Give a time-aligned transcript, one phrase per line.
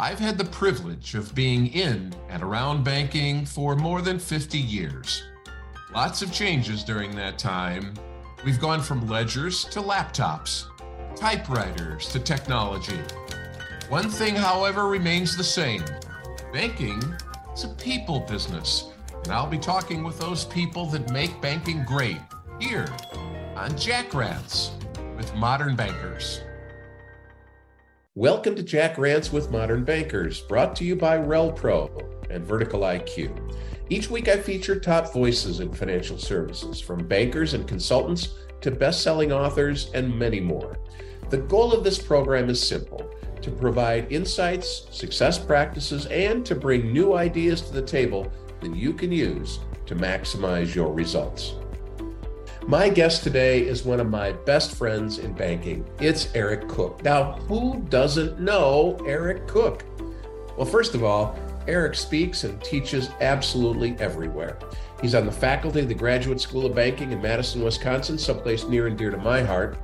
[0.00, 5.24] I've had the privilege of being in and around banking for more than 50 years.
[5.92, 7.94] Lots of changes during that time.
[8.44, 10.66] We've gone from ledgers to laptops,
[11.16, 13.00] typewriters to technology.
[13.88, 15.82] One thing, however, remains the same
[16.52, 17.02] banking
[17.52, 18.92] is a people business,
[19.24, 22.20] and I'll be talking with those people that make banking great
[22.60, 22.88] here
[23.56, 24.70] on Jack Rants
[25.16, 26.42] with Modern Bankers.
[28.18, 33.30] Welcome to Jack Rants with Modern Bankers, brought to you by RelPro and Vertical IQ.
[33.90, 39.04] Each week, I feature top voices in financial services, from bankers and consultants to best
[39.04, 40.78] selling authors and many more.
[41.30, 43.08] The goal of this program is simple
[43.40, 48.32] to provide insights, success practices, and to bring new ideas to the table
[48.62, 51.54] that you can use to maximize your results.
[52.68, 55.86] My guest today is one of my best friends in banking.
[56.00, 57.02] It's Eric Cook.
[57.02, 59.84] Now, who doesn't know Eric Cook?
[60.54, 61.34] Well, first of all,
[61.66, 64.58] Eric speaks and teaches absolutely everywhere.
[65.00, 68.86] He's on the faculty of the Graduate School of Banking in Madison, Wisconsin, someplace near
[68.86, 69.78] and dear to my heart.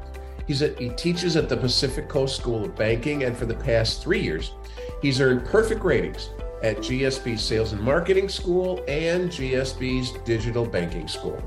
[0.47, 4.53] He teaches at the Pacific Coast School of Banking, and for the past three years,
[5.01, 6.29] he's earned perfect ratings
[6.63, 11.43] at GSB Sales and Marketing School and GSB's Digital Banking School.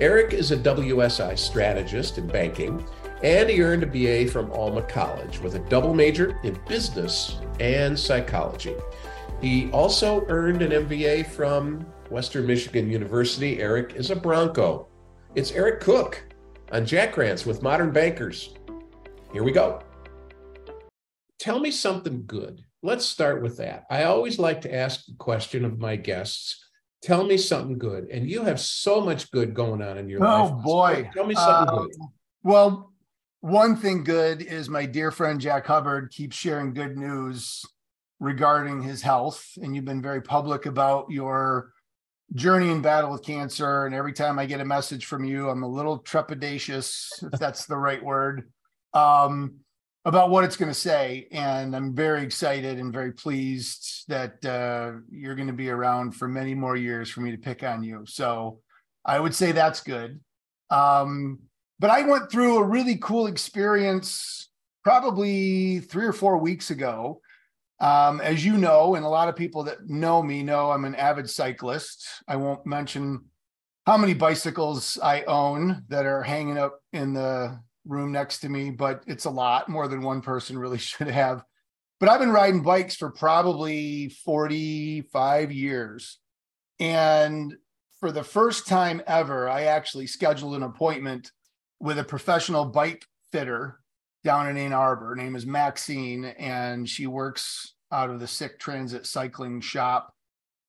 [0.00, 2.84] Eric is a WSI strategist in banking,
[3.22, 7.96] and he earned a BA from Alma College with a double major in business and
[7.96, 8.74] psychology.
[9.40, 13.60] He also earned an MBA from Western Michigan University.
[13.60, 14.88] Eric is a Bronco.
[15.36, 16.24] It's Eric Cook
[16.72, 18.52] on Jack Rants with Modern Bankers.
[19.32, 19.80] Here we go.
[21.38, 22.64] Tell me something good.
[22.82, 23.84] Let's start with that.
[23.90, 26.64] I always like to ask the question of my guests
[27.04, 28.08] Tell me something good.
[28.08, 30.52] And you have so much good going on in your oh, life.
[30.54, 31.10] Oh boy.
[31.12, 31.90] Tell me something uh, good.
[32.42, 32.94] Well,
[33.40, 37.62] one thing good is my dear friend Jack Hubbard keeps sharing good news
[38.20, 39.46] regarding his health.
[39.60, 41.72] And you've been very public about your
[42.34, 43.84] journey in battle with cancer.
[43.84, 47.66] And every time I get a message from you, I'm a little trepidatious, if that's
[47.66, 48.50] the right word.
[48.94, 49.56] Um,
[50.04, 51.28] about what it's going to say.
[51.32, 56.28] And I'm very excited and very pleased that uh, you're going to be around for
[56.28, 58.04] many more years for me to pick on you.
[58.06, 58.60] So
[59.04, 60.20] I would say that's good.
[60.70, 61.40] Um,
[61.78, 64.48] but I went through a really cool experience
[64.82, 67.20] probably three or four weeks ago.
[67.80, 70.94] Um, as you know, and a lot of people that know me know I'm an
[70.94, 72.06] avid cyclist.
[72.28, 73.24] I won't mention
[73.84, 78.70] how many bicycles I own that are hanging up in the room next to me,
[78.70, 81.44] but it's a lot more than one person really should have.
[82.00, 86.18] But I've been riding bikes for probably 45 years.
[86.80, 87.54] And
[88.00, 91.30] for the first time ever, I actually scheduled an appointment
[91.80, 93.80] with a professional bike fitter
[94.24, 95.10] down in Ann Arbor.
[95.10, 100.12] Her name is Maxine, and she works out of the Sick Transit Cycling Shop.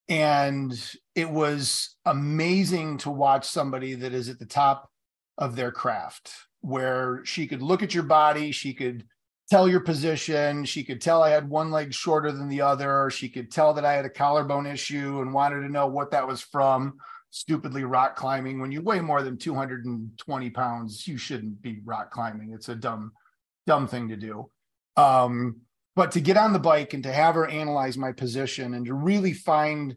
[0.08, 0.72] And
[1.16, 4.90] it was amazing to watch somebody that is at the top
[5.38, 6.32] of their craft
[6.66, 9.06] where she could look at your body, she could
[9.52, 13.30] tell your position, she could tell I had one leg shorter than the other, she
[13.30, 16.42] could tell that I had a collarbone issue and wanted to know what that was
[16.42, 16.98] from.
[17.30, 18.60] Stupidly rock climbing.
[18.60, 22.54] When you weigh more than 220 pounds, you shouldn't be rock climbing.
[22.54, 23.12] It's a dumb,
[23.68, 24.50] dumb thing to do.
[24.98, 25.58] Um,
[25.96, 28.94] but to get on the bike and to have her analyze my position and to
[28.94, 29.96] really find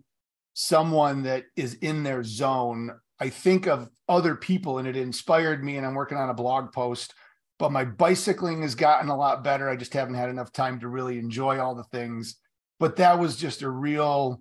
[0.53, 2.91] someone that is in their zone
[3.21, 5.77] I think of other people and it inspired me.
[5.77, 7.15] And I'm working on a blog post,
[7.59, 9.69] but my bicycling has gotten a lot better.
[9.69, 12.37] I just haven't had enough time to really enjoy all the things.
[12.79, 14.41] But that was just a real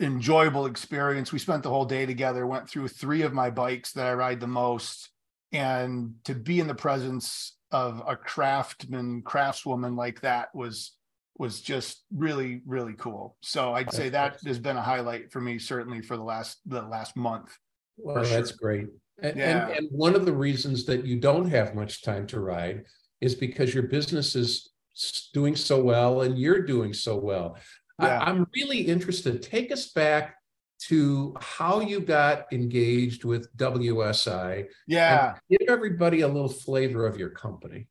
[0.00, 1.32] enjoyable experience.
[1.32, 4.40] We spent the whole day together, went through three of my bikes that I ride
[4.40, 5.10] the most.
[5.52, 10.92] And to be in the presence of a craftsman, craftswoman like that was
[11.38, 13.36] was just really really cool.
[13.42, 16.82] So i'd say that has been a highlight for me certainly for the last the
[16.82, 17.56] last month
[17.96, 18.36] well sure.
[18.36, 18.88] that's great
[19.22, 19.68] and, yeah.
[19.68, 22.84] and, and one of the reasons that you don't have much time to ride
[23.20, 24.70] is because your business is
[25.32, 27.56] doing so well and you're doing so well.
[28.00, 28.18] Yeah.
[28.18, 29.42] I, i'm really interested.
[29.42, 30.36] Take us back
[30.88, 35.34] to how you got engaged with wsi yeah.
[35.48, 37.86] give everybody a little flavor of your company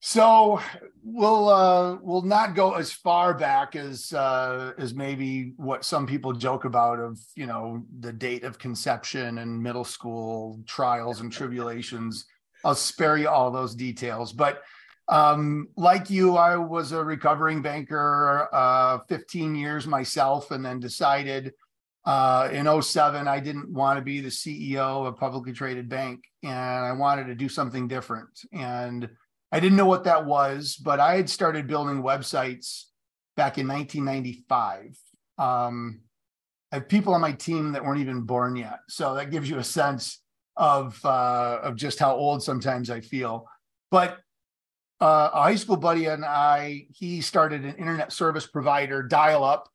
[0.00, 0.60] so
[1.02, 6.32] we'll uh, we'll not go as far back as uh, as maybe what some people
[6.32, 12.26] joke about of you know the date of conception and middle school trials and tribulations.
[12.64, 14.62] I'll spare you all those details, but
[15.08, 21.52] um, like you, I was a recovering banker, uh, 15 years myself, and then decided
[22.04, 26.24] uh, in 07 I didn't want to be the CEO of a publicly traded bank,
[26.42, 29.08] and I wanted to do something different and
[29.52, 32.84] I didn't know what that was, but I had started building websites
[33.36, 34.96] back in 1995.
[35.38, 36.00] Um,
[36.72, 39.58] I have people on my team that weren't even born yet, so that gives you
[39.58, 40.20] a sense
[40.56, 43.46] of uh, of just how old sometimes I feel.
[43.90, 44.18] But
[45.00, 49.68] uh, a high school buddy and I, he started an internet service provider, dial up,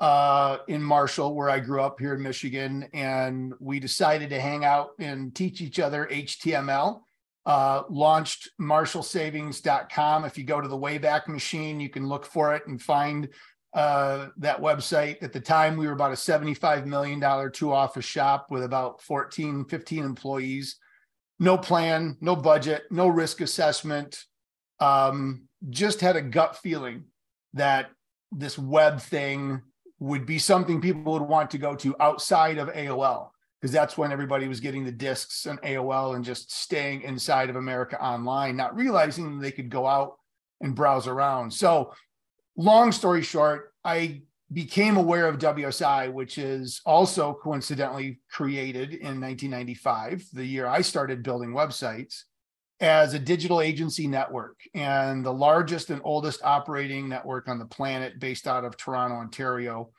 [0.00, 4.64] uh, in Marshall, where I grew up here in Michigan, and we decided to hang
[4.64, 7.00] out and teach each other HTML.
[7.46, 10.24] Uh, launched marshallsavings.com.
[10.24, 13.28] If you go to the Wayback Machine, you can look for it and find
[13.72, 15.22] uh, that website.
[15.22, 19.64] At the time, we were about a $75 million two office shop with about 14,
[19.66, 20.76] 15 employees.
[21.38, 24.24] No plan, no budget, no risk assessment.
[24.80, 27.04] Um, just had a gut feeling
[27.54, 27.90] that
[28.32, 29.62] this web thing
[30.00, 33.28] would be something people would want to go to outside of AOL
[33.60, 37.56] because that's when everybody was getting the discs and AOL and just staying inside of
[37.56, 40.16] America Online, not realizing they could go out
[40.60, 41.52] and browse around.
[41.52, 41.92] So,
[42.56, 44.22] long story short, I
[44.52, 51.22] became aware of WSI, which is also coincidentally created in 1995, the year I started
[51.22, 52.22] building websites,
[52.80, 58.20] as a digital agency network and the largest and oldest operating network on the planet
[58.20, 59.90] based out of Toronto, Ontario.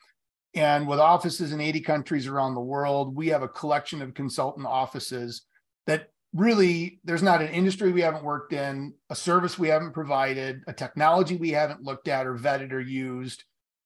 [0.57, 4.65] And with offices in 80 countries around the world, we have a collection of consultant
[4.65, 5.43] offices
[5.85, 10.63] that really there's not an industry we haven't worked in, a service we haven't provided,
[10.65, 13.43] a technology we haven't looked at or vetted or used.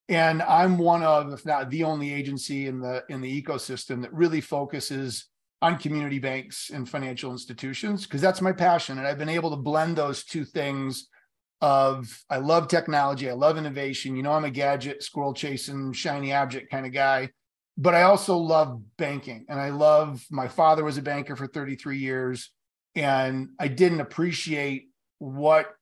[0.08, 4.14] And I'm one of, if not the only agency in the in the ecosystem that
[4.14, 5.26] really focuses
[5.62, 9.56] on community banks and financial institutions because that's my passion and i've been able to
[9.56, 11.08] blend those two things
[11.62, 16.34] of i love technology i love innovation you know i'm a gadget squirrel chasing shiny
[16.34, 17.30] object kind of guy
[17.78, 22.00] but i also love banking and i love my father was a banker for 33
[22.00, 22.52] years
[22.96, 25.74] and i didn't appreciate what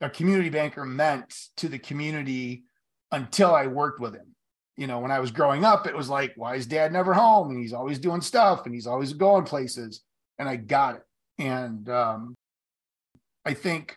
[0.00, 2.64] a community banker meant to the community
[3.10, 4.34] until i worked with him
[4.76, 7.50] you know, when I was growing up, it was like, why is dad never home?
[7.50, 10.02] And he's always doing stuff and he's always going places.
[10.38, 11.02] And I got it.
[11.38, 12.34] And um,
[13.44, 13.96] I think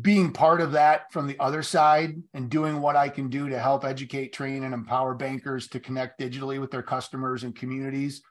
[0.00, 3.58] being part of that from the other side and doing what I can do to
[3.58, 8.22] help educate, train, and empower bankers to connect digitally with their customers and communities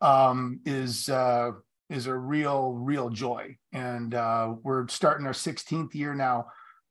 [0.00, 1.52] um, is uh,
[1.88, 3.56] is a real, real joy.
[3.72, 6.46] And uh, we're starting our 16th year now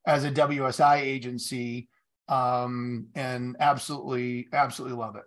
[0.07, 1.89] as a WSI agency
[2.27, 5.23] um, and absolutely, absolutely love it.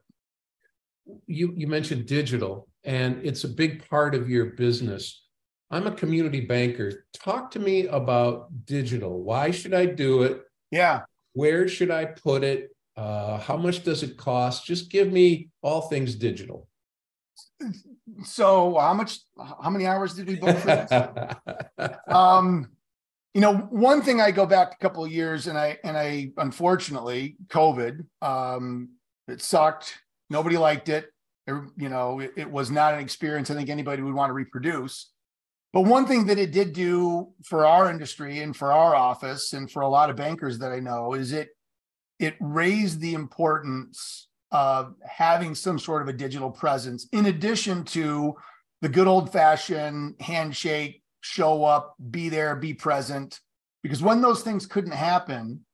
[1.27, 5.25] You you mentioned digital, and it's a big part of your business.
[5.71, 7.07] I'm a community banker.
[7.15, 9.23] Talk to me about digital.
[9.23, 10.43] Why should I do it?
[10.71, 11.03] Yeah.
[11.33, 12.75] Where should I put it?
[12.97, 14.67] Uh, how much does it cost?
[14.67, 16.69] Just give me all things digital.
[18.25, 19.21] So, how much?
[19.63, 21.97] How many hours did we book for this?
[22.09, 22.69] um,
[23.35, 26.31] you know one thing i go back a couple of years and i and i
[26.39, 28.89] unfortunately covid um
[29.29, 31.07] it sucked nobody liked it
[31.47, 35.13] you know it, it, was not an experience i think anybody would want to reproduce
[35.73, 39.71] but one thing that it did do for our industry and for our office and
[39.71, 41.51] for a lot of bankers that i know is it
[42.19, 48.35] it raised the importance of having some sort of a digital presence in addition to
[48.83, 53.41] the good old fashioned handshake show up, be there, be present.
[53.83, 55.65] Because when those things couldn't happen,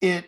[0.00, 0.26] it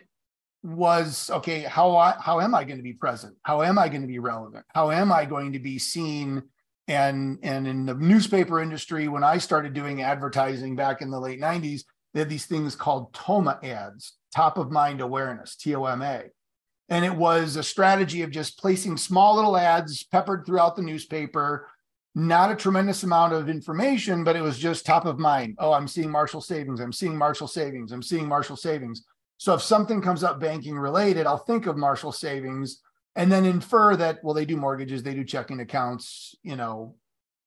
[0.62, 1.62] was okay.
[1.62, 3.36] How I, how am I going to be present?
[3.42, 4.64] How am I going to be relevant?
[4.74, 6.42] How am I going to be seen?
[6.88, 11.40] And and in the newspaper industry, when I started doing advertising back in the late
[11.40, 11.82] '90s,
[12.14, 16.24] they had these things called TOMA ads, top of mind awareness, TOMA.
[16.88, 21.66] And it was a strategy of just placing small little ads peppered throughout the newspaper
[22.18, 25.54] not a tremendous amount of information, but it was just top of mind.
[25.58, 26.80] Oh, I'm seeing Marshall Savings.
[26.80, 27.92] I'm seeing Marshall Savings.
[27.92, 29.04] I'm seeing Marshall Savings.
[29.36, 32.80] So if something comes up banking related, I'll think of Marshall Savings
[33.16, 36.94] and then infer that, well, they do mortgages, they do checking accounts, you know.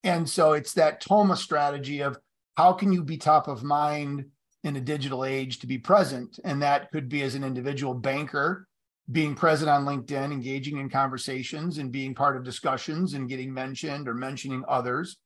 [0.04, 2.18] And so it's that TOMA strategy of
[2.58, 4.26] how can you be top of mind
[4.64, 6.40] in a digital age to be present?
[6.44, 8.68] And that could be as an individual banker
[9.12, 14.08] being present on LinkedIn, engaging in conversations and being part of discussions and getting mentioned
[14.08, 15.18] or mentioning others.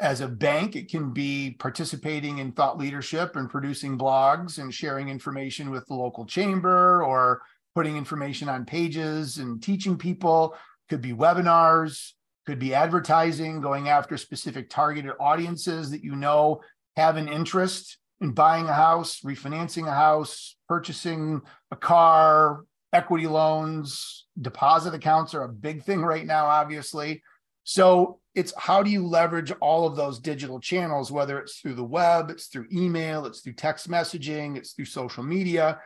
[0.00, 5.08] As a bank, it can be participating in thought leadership and producing blogs and sharing
[5.08, 7.42] information with the local chamber or
[7.74, 10.56] putting information on pages and teaching people.
[10.88, 12.12] Could be webinars,
[12.46, 16.62] could be advertising, going after specific targeted audiences that you know
[16.96, 24.26] have an interest in buying a house, refinancing a house, purchasing a car, equity loans,
[24.40, 27.22] deposit accounts are a big thing right now, obviously.
[27.64, 31.84] So it's how do you leverage all of those digital channels, whether it's through the
[31.84, 35.80] web, it's through email, it's through text messaging, it's through social media.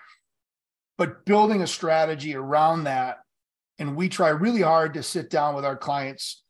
[0.99, 3.19] But building a strategy around that.
[3.79, 6.43] And we try really hard to sit down with our clients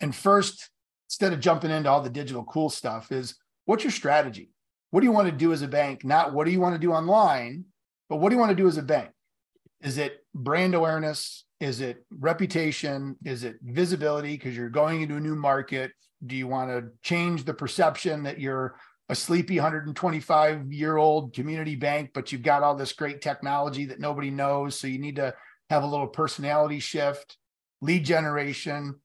[0.00, 0.70] and first,
[1.08, 4.50] instead of jumping into all the digital cool stuff, is what's your strategy?
[4.90, 6.04] What do you want to do as a bank?
[6.04, 7.64] Not what do you want to do online,
[8.08, 9.10] but what do you want to do as a bank?
[9.82, 11.44] Is it brand awareness?
[11.60, 13.16] Is it reputation?
[13.24, 15.92] Is it visibility because you're going into a new market?
[16.24, 18.76] Do you want to change the perception that you're
[19.08, 24.00] a sleepy 125 year old community bank, but you've got all this great technology that
[24.00, 24.78] nobody knows?
[24.78, 25.34] So you need to
[25.70, 27.36] have a little personality shift,
[27.80, 28.96] lead generation.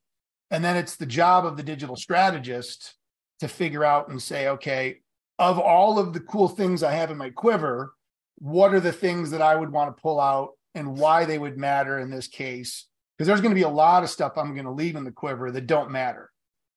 [0.52, 2.96] And then it's the job of the digital strategist
[3.40, 5.00] to figure out and say, okay,
[5.40, 7.94] of all of the cool things I have in my quiver,
[8.38, 11.58] what are the things that I would want to pull out and why they would
[11.58, 12.88] matter in this case?
[13.18, 15.12] Because there's going to be a lot of stuff I'm going to leave in the
[15.12, 16.30] quiver that don't matter.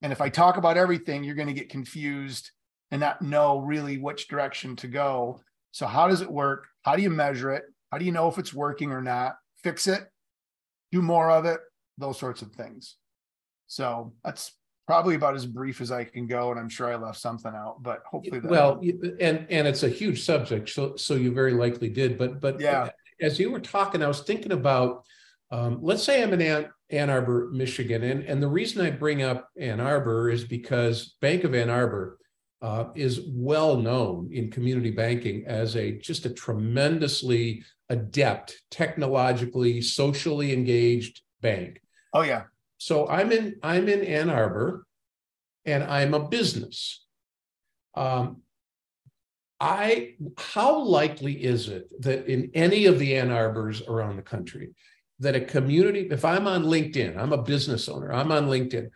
[0.02, 2.50] And if I talk about everything, you're going to get confused
[2.90, 5.40] and not know really which direction to go.
[5.72, 6.66] So, how does it work?
[6.82, 7.64] How do you measure it?
[7.90, 9.36] How do you know if it's working or not?
[9.62, 10.06] Fix it,
[10.92, 11.60] do more of it,
[11.98, 12.96] those sorts of things.
[13.66, 14.52] So, that's
[14.86, 17.82] probably about as brief as I can go, and I'm sure I left something out,
[17.82, 18.80] but hopefully that well,
[19.20, 22.16] and and it's a huge subject, so so you very likely did.
[22.16, 22.90] But but yeah,
[23.20, 25.04] as you were talking, I was thinking about,
[25.50, 29.22] um, let's say I'm in Ann, Ann Arbor, Michigan, and and the reason I bring
[29.22, 32.18] up Ann Arbor is because Bank of Ann Arbor
[32.62, 40.52] uh, is well known in community banking as a just a tremendously adept, technologically, socially
[40.52, 41.80] engaged bank.
[42.12, 42.44] Oh yeah
[42.78, 44.86] so I'm in I'm in Ann Arbor,
[45.64, 47.04] and I'm a business.
[47.94, 48.42] Um,
[49.58, 54.74] I how likely is it that in any of the Ann Arbors around the country
[55.18, 58.90] that a community, if I'm on LinkedIn, I'm a business owner, I'm on LinkedIn.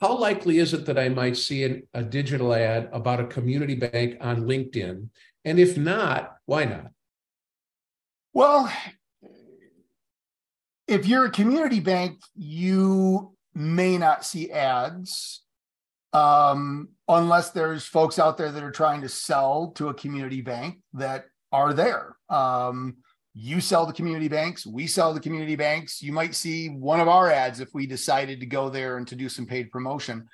[0.00, 3.74] How likely is it that I might see an, a digital ad about a community
[3.74, 5.08] bank on LinkedIn?
[5.44, 6.90] And if not, why not?
[8.32, 8.72] Well,
[10.86, 15.42] if you're a community bank, you may not see ads
[16.12, 20.78] um, unless there's folks out there that are trying to sell to a community bank
[20.94, 22.16] that are there.
[22.28, 22.98] Um,
[23.40, 26.02] you sell the community banks, we sell the community banks.
[26.02, 29.14] You might see one of our ads if we decided to go there and to
[29.14, 30.26] do some paid promotion.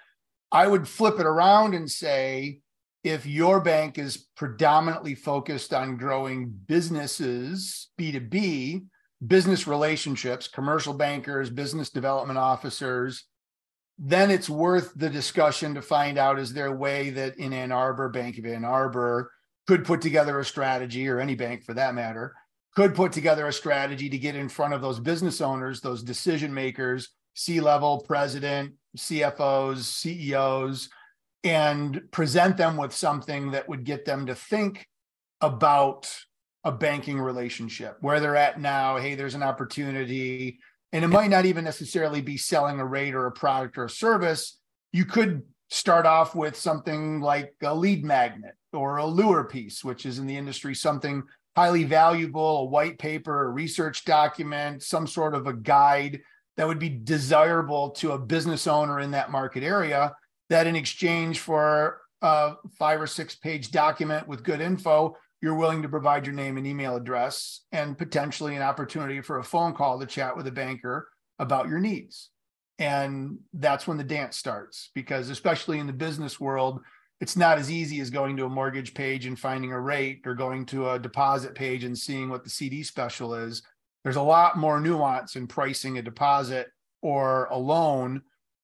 [0.50, 2.60] I would flip it around and say,
[3.02, 8.86] if your bank is predominantly focused on growing businesses, B2B,
[9.26, 13.24] business relationships, commercial bankers, business development officers,
[13.98, 17.70] then it's worth the discussion to find out is there a way that in Ann
[17.70, 19.30] Arbor, Bank of Ann Arbor
[19.66, 22.34] could put together a strategy, or any bank for that matter,
[22.74, 26.52] could put together a strategy to get in front of those business owners, those decision
[26.52, 30.88] makers, C level, president, CFOs, CEOs,
[31.42, 34.86] and present them with something that would get them to think
[35.40, 36.10] about
[36.64, 38.96] a banking relationship where they're at now.
[38.96, 40.58] Hey, there's an opportunity.
[40.92, 43.90] And it might not even necessarily be selling a rate or a product or a
[43.90, 44.58] service.
[44.92, 50.06] You could start off with something like a lead magnet or a lure piece, which
[50.06, 51.24] is in the industry something
[51.56, 56.20] highly valuable, a white paper, a research document, some sort of a guide
[56.56, 60.14] that would be desirable to a business owner in that market area
[60.50, 65.82] that in exchange for a five or six page document with good info you're willing
[65.82, 70.00] to provide your name and email address and potentially an opportunity for a phone call
[70.00, 71.06] to chat with a banker
[71.38, 72.30] about your needs.
[72.78, 76.80] And that's when the dance starts because, especially in the business world,
[77.20, 80.34] it's not as easy as going to a mortgage page and finding a rate or
[80.34, 83.62] going to a deposit page and seeing what the CD special is.
[84.02, 86.68] There's a lot more nuance in pricing a deposit
[87.00, 88.22] or a loan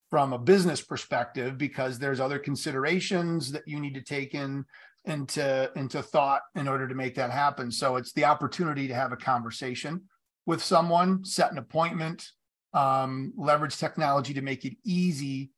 [0.09, 4.65] from a business perspective because there's other considerations that you need to take in
[5.05, 9.11] into into thought in order to make that happen so it's the opportunity to have
[9.11, 9.99] a conversation
[10.45, 12.27] with someone set an appointment
[12.73, 15.49] um, leverage technology to make it easy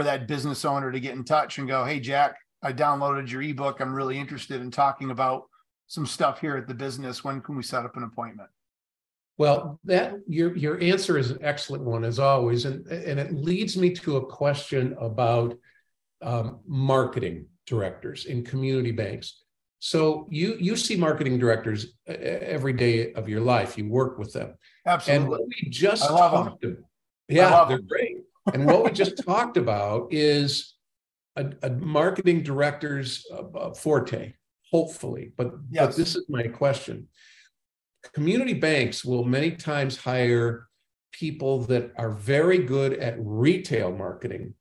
[0.00, 3.42] for that business owner to get in touch and go hey jack i downloaded your
[3.42, 5.44] ebook i'm really interested in talking about
[5.88, 8.48] some stuff here at the business when can we set up an appointment
[9.36, 13.76] well that your your answer is an excellent one as always and and it leads
[13.76, 15.54] me to a question about
[16.22, 19.42] um, marketing directors in community banks.
[19.78, 23.78] So you you see marketing directors every day of your life.
[23.78, 24.54] You work with them.
[24.86, 25.22] Absolutely.
[25.22, 26.76] And what we just talked about,
[27.28, 27.86] yeah, they're them.
[27.86, 28.18] great.
[28.52, 30.74] And what we just talked about is
[31.36, 34.32] a, a marketing director's uh, forte,
[34.70, 35.32] hopefully.
[35.36, 35.86] But, yes.
[35.86, 37.08] but this is my question.
[38.14, 40.68] Community banks will many times hire
[41.12, 44.54] people that are very good at retail marketing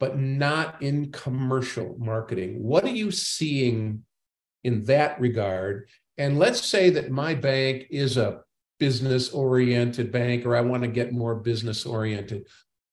[0.00, 2.62] but not in commercial marketing.
[2.62, 4.04] What are you seeing
[4.62, 5.88] in that regard?
[6.18, 8.40] And let's say that my bank is a
[8.78, 12.46] business oriented bank or I want to get more business oriented.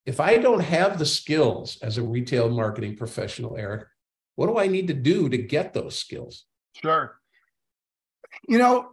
[0.05, 3.85] If I don't have the skills as a retail marketing professional, Eric,
[4.35, 6.45] what do I need to do to get those skills?
[6.81, 7.19] Sure.
[8.47, 8.91] You know,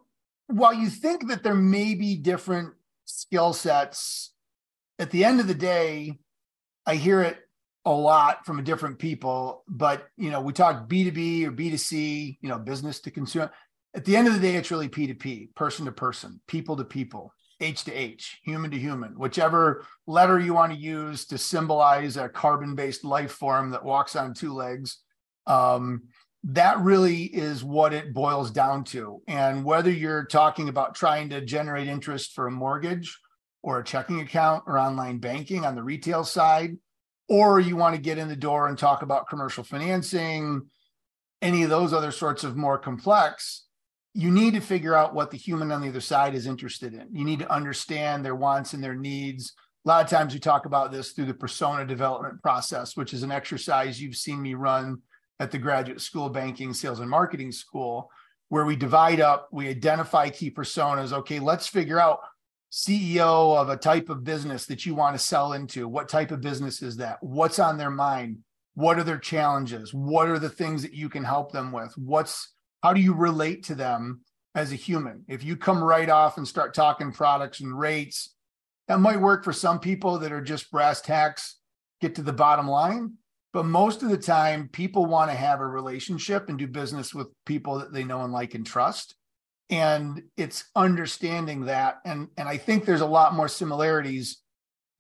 [0.49, 2.75] while you think that there may be different
[3.05, 4.35] skill sets,
[4.99, 6.19] at the end of the day,
[6.87, 7.38] I hear it
[7.85, 12.59] a lot from different people, but you know, we talk B2B or B2C, you know,
[12.59, 13.50] business to consumer.
[13.95, 17.33] At the end of the day, it's really P2P, person to person, people to people,
[17.61, 22.29] H to H, human to human, whichever letter you want to use to symbolize a
[22.29, 24.99] carbon based life form that walks on two legs.
[25.47, 26.05] Um,
[26.45, 29.23] that really is what it boils down to.
[29.27, 33.19] And whether you're talking about trying to generate interest for a mortgage
[33.62, 36.77] or a checking account or online banking on the retail side,
[37.29, 40.62] or you want to get in the door and talk about commercial financing,
[41.43, 43.65] any of those other sorts of more complex,
[44.18, 47.06] you need to figure out what the human on the other side is interested in.
[47.12, 49.52] You need to understand their wants and their needs.
[49.84, 53.22] A lot of times we talk about this through the persona development process, which is
[53.22, 55.02] an exercise you've seen me run
[55.38, 58.10] at the graduate school banking sales and marketing school
[58.48, 61.12] where we divide up we identify key personas.
[61.12, 62.18] Okay let's figure out
[62.72, 65.87] ceo of a type of business that you want to sell into.
[65.87, 67.18] What type of business is that?
[67.20, 68.38] What's on their mind?
[68.75, 69.94] What are their challenges?
[69.94, 71.92] What are the things that you can help them with?
[71.96, 74.20] What's how do you relate to them
[74.54, 75.25] as a human?
[75.28, 78.35] If you come right off and start talking products and rates
[78.88, 81.58] that might work for some people that are just brass tacks
[82.00, 83.14] get to the bottom line.
[83.52, 87.28] But most of the time people want to have a relationship and do business with
[87.47, 89.14] people that they know and like and trust.
[89.70, 94.38] And it's understanding that and and i think there's a lot more similarities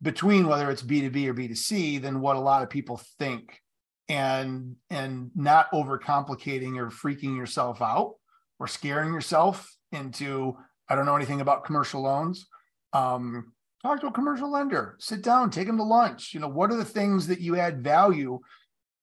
[0.02, 3.62] between whether it's b2b or b2c than what a lot of people think
[4.08, 8.14] and and not overcomplicating or freaking yourself out
[8.58, 10.56] or scaring yourself into
[10.88, 12.46] i don't know anything about commercial loans.
[12.92, 14.96] Um, talk to a commercial lender.
[14.98, 16.32] Sit down take them to lunch.
[16.34, 18.40] You know what are the things that you add value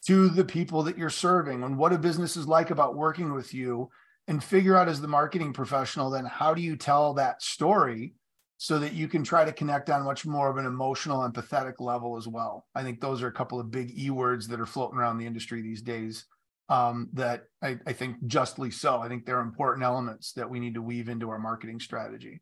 [0.08, 3.54] to the people that you're serving and what a business is like about working with
[3.54, 3.89] you?
[4.28, 8.15] And figure out as the marketing professional then how do you tell that story
[8.58, 12.18] so that you can try to connect on much more of an emotional empathetic level
[12.18, 14.98] as well i think those are a couple of big e words that are floating
[14.98, 16.26] around the industry these days
[16.68, 20.76] um, that I, I think justly so i think they're important elements that we need
[20.76, 22.41] to weave into our marketing strategy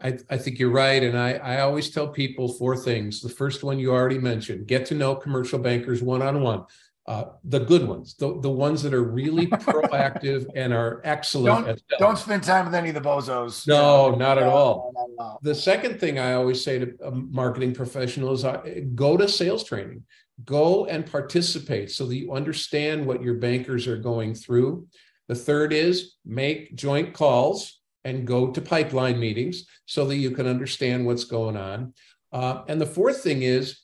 [0.00, 1.02] I, I, think you're right.
[1.02, 3.20] And I, I always tell people four things.
[3.20, 6.64] The first one you already mentioned get to know commercial bankers one on one.
[7.08, 11.64] Uh, the good ones, the, the ones that are really proactive and are excellent.
[11.64, 13.66] Don't, don't spend time with any of the bozos.
[13.66, 14.92] No, not at all.
[14.94, 15.38] No, no, no.
[15.40, 18.60] The second thing I always say to a marketing professional is uh,
[18.94, 20.02] go to sales training,
[20.44, 24.86] go and participate so that you understand what your bankers are going through.
[25.28, 30.46] The third is make joint calls and go to pipeline meetings so that you can
[30.46, 31.94] understand what's going on.
[32.34, 33.80] Uh, and the fourth thing is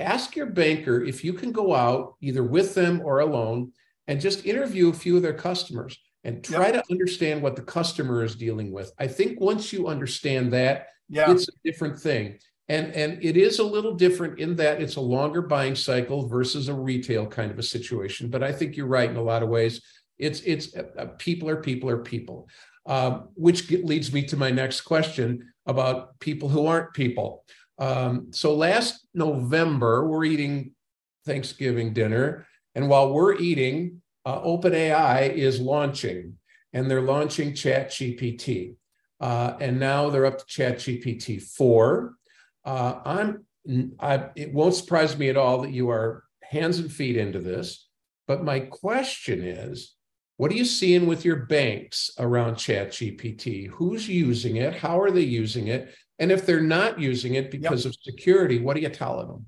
[0.00, 3.72] ask your banker if you can go out either with them or alone
[4.08, 6.84] and just interview a few of their customers and try yep.
[6.84, 8.92] to understand what the customer is dealing with.
[8.98, 11.30] I think once you understand that, yeah.
[11.30, 12.38] it's a different thing.
[12.68, 16.68] And, and it is a little different in that it's a longer buying cycle versus
[16.68, 18.30] a retail kind of a situation.
[18.30, 19.82] But I think you're right in a lot of ways.
[20.18, 22.48] It's it's uh, uh people are people are people,
[22.86, 27.44] um, which leads me to my next question about people who aren't people.
[27.80, 30.72] Um, so last November, we're eating
[31.26, 32.46] Thanksgiving dinner.
[32.74, 36.36] And while we're eating, uh, OpenAI is launching,
[36.72, 38.76] and they're launching ChatGPT.
[39.18, 42.14] Uh, and now they're up to ChatGPT 4.
[42.64, 43.44] Uh, I'm,
[43.98, 47.88] I, it won't surprise me at all that you are hands and feet into this.
[48.26, 49.94] But my question is
[50.36, 53.68] what are you seeing with your banks around ChatGPT?
[53.68, 54.74] Who's using it?
[54.74, 55.94] How are they using it?
[56.20, 57.94] And if they're not using it because yep.
[57.94, 59.46] of security, what are you telling them?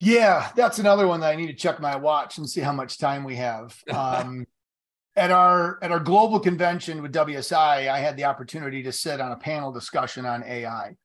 [0.00, 2.98] Yeah, that's another one that I need to check my watch and see how much
[2.98, 3.76] time we have.
[3.92, 4.46] Um,
[5.14, 9.32] at our at our global convention with WSI, I had the opportunity to sit on
[9.32, 10.96] a panel discussion on AI,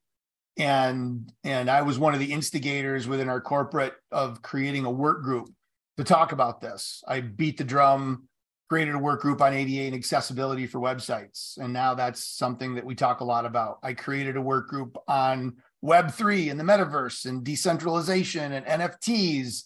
[0.57, 5.23] and and I was one of the instigators within our corporate of creating a work
[5.23, 5.49] group
[5.97, 7.03] to talk about this.
[7.05, 8.29] I beat the drum
[8.69, 11.57] created a work group on ADA and accessibility for websites.
[11.57, 13.79] And now that's something that we talk a lot about.
[13.81, 19.63] I created a work group on Web3 and the metaverse and decentralization and NFTs.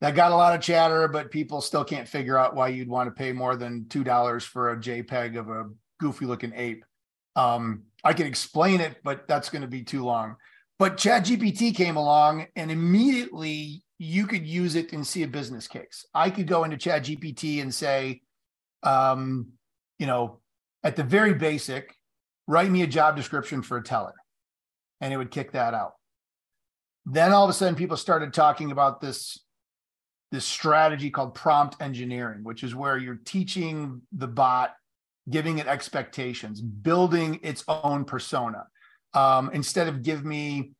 [0.00, 3.08] That got a lot of chatter, but people still can't figure out why you'd want
[3.08, 5.66] to pay more than $2 for a JPEG of a
[5.98, 6.84] goofy looking ape.
[7.36, 10.36] Um, I can explain it, but that's going to be too long.
[10.78, 16.06] But ChatGPT came along and immediately you could use it and see a business case.
[16.14, 18.22] I could go into ChatGPT and say,
[18.82, 19.48] um,
[19.98, 20.40] you know,
[20.84, 21.94] at the very basic,
[22.46, 24.14] write me a job description for a teller.
[25.00, 25.92] And it would kick that out.
[27.06, 29.38] Then all of a sudden, people started talking about this,
[30.30, 34.74] this strategy called prompt engineering, which is where you're teaching the bot,
[35.30, 38.66] giving it expectations, building its own persona.
[39.14, 40.72] Um, instead of give me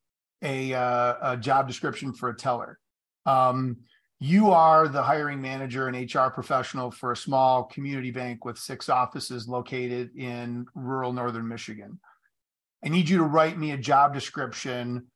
[0.42, 2.78] a, uh, a job description for a teller.
[3.24, 3.78] Um,
[4.20, 8.88] you are the hiring manager and HR professional for a small community bank with six
[8.88, 12.00] offices located in rural northern Michigan.
[12.84, 15.06] I need you to write me a job description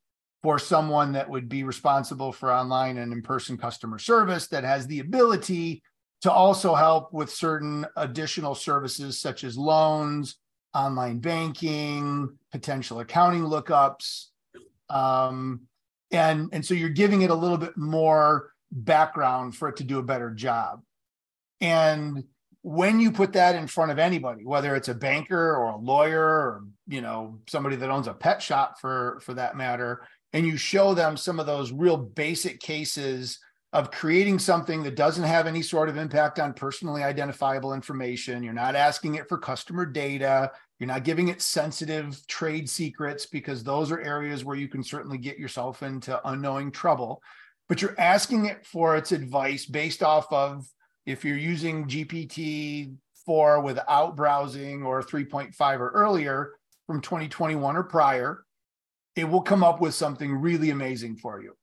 [0.41, 4.87] for someone that would be responsible for online and in person customer service that has
[4.87, 5.83] the ability
[6.21, 10.37] to also help with certain additional services such as loans,
[10.73, 14.27] online banking, potential accounting lookups.
[14.89, 15.61] Um,
[16.11, 19.99] and, and so you're giving it a little bit more background for it to do
[19.99, 20.81] a better job.
[21.61, 22.23] And
[22.63, 26.23] when you put that in front of anybody, whether it's a banker or a lawyer
[26.23, 30.57] or you know somebody that owns a pet shop for for that matter, and you
[30.57, 33.39] show them some of those real basic cases
[33.73, 38.43] of creating something that doesn't have any sort of impact on personally identifiable information.
[38.43, 40.51] You're not asking it for customer data.
[40.79, 45.17] You're not giving it sensitive trade secrets because those are areas where you can certainly
[45.17, 47.21] get yourself into unknowing trouble
[47.73, 50.63] but you're asking it for its advice based off of
[51.07, 52.93] if you're using GPT
[53.25, 56.51] 4 without browsing or 3.5 or earlier
[56.85, 58.43] from 2021 or prior,
[59.15, 61.55] it will come up with something really amazing for you.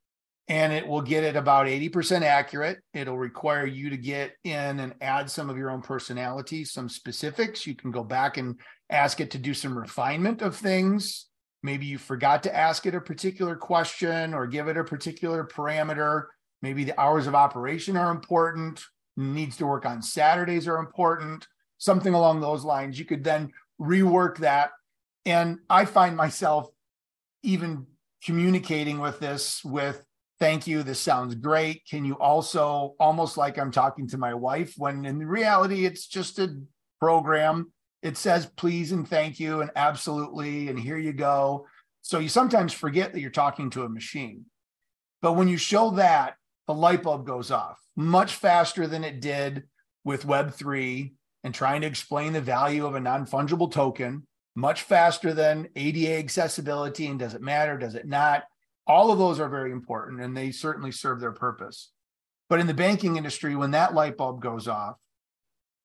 [0.48, 2.78] And it will get it about 80% accurate.
[2.92, 7.68] It'll require you to get in and add some of your own personality, some specifics.
[7.68, 8.58] You can go back and
[8.90, 11.29] ask it to do some refinement of things
[11.62, 16.24] Maybe you forgot to ask it a particular question or give it a particular parameter.
[16.62, 18.82] Maybe the hours of operation are important,
[19.16, 21.46] needs to work on Saturdays are important,
[21.78, 22.98] something along those lines.
[22.98, 24.70] You could then rework that.
[25.26, 26.68] And I find myself
[27.42, 27.86] even
[28.24, 30.04] communicating with this with
[30.38, 34.74] thank you this sounds great can you also almost like i'm talking to my wife
[34.76, 36.54] when in reality it's just a
[36.98, 41.66] program it says please and thank you and absolutely and here you go.
[42.02, 44.46] So you sometimes forget that you're talking to a machine.
[45.22, 46.34] But when you show that,
[46.66, 49.64] the light bulb goes off much faster than it did
[50.04, 51.12] with Web3
[51.44, 56.18] and trying to explain the value of a non fungible token, much faster than ADA
[56.18, 58.44] accessibility and does it matter, does it not?
[58.86, 61.90] All of those are very important and they certainly serve their purpose.
[62.48, 64.96] But in the banking industry, when that light bulb goes off,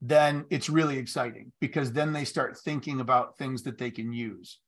[0.07, 4.59] then it's really exciting because then they start thinking about things that they can use.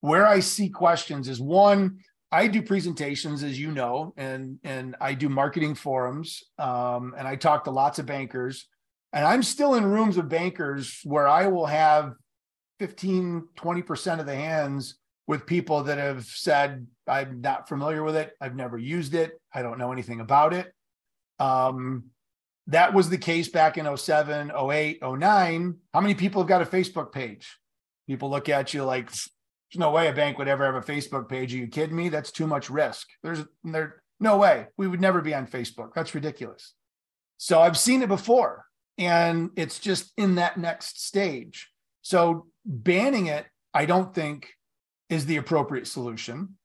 [0.00, 1.98] Where I see questions is one,
[2.30, 7.36] I do presentations, as you know, and and I do marketing forums, um, and I
[7.36, 8.66] talk to lots of bankers,
[9.12, 12.14] and I'm still in rooms of bankers where I will have
[12.80, 18.32] 15, 20% of the hands with people that have said, I'm not familiar with it,
[18.40, 20.72] I've never used it, I don't know anything about it.
[21.38, 22.10] Um,
[22.68, 25.76] that was the case back in 07, 08, 09.
[25.92, 27.58] How many people have got a Facebook page?
[28.06, 29.28] People look at you like, there's
[29.76, 31.54] no way a bank would ever have a Facebook page.
[31.54, 32.08] Are you kidding me?
[32.08, 33.08] That's too much risk.
[33.22, 34.66] There's there no way.
[34.76, 35.94] We would never be on Facebook.
[35.94, 36.74] That's ridiculous.
[37.36, 38.64] So I've seen it before.
[38.96, 41.68] And it's just in that next stage.
[42.02, 44.50] So banning it, I don't think
[45.10, 46.56] is the appropriate solution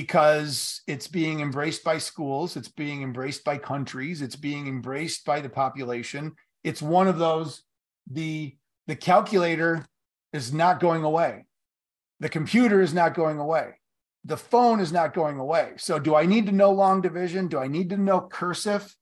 [0.00, 5.40] because it's being embraced by schools, it's being embraced by countries, it's being embraced by
[5.40, 6.34] the population.
[6.62, 7.62] It's one of those
[8.10, 8.54] the
[8.88, 9.86] the calculator
[10.34, 11.46] is not going away.
[12.20, 13.70] The computer is not going away.
[14.26, 15.72] The phone is not going away.
[15.78, 17.48] So do I need to know long division?
[17.48, 18.94] Do I need to know cursive?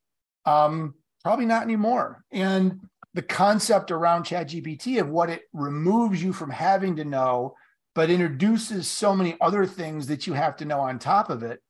[0.47, 2.23] Um, probably not anymore.
[2.31, 2.83] And
[3.15, 7.57] the concept around ChatGPT of what it removes you from having to know
[7.95, 11.61] but introduces so many other things that you have to know on top of it.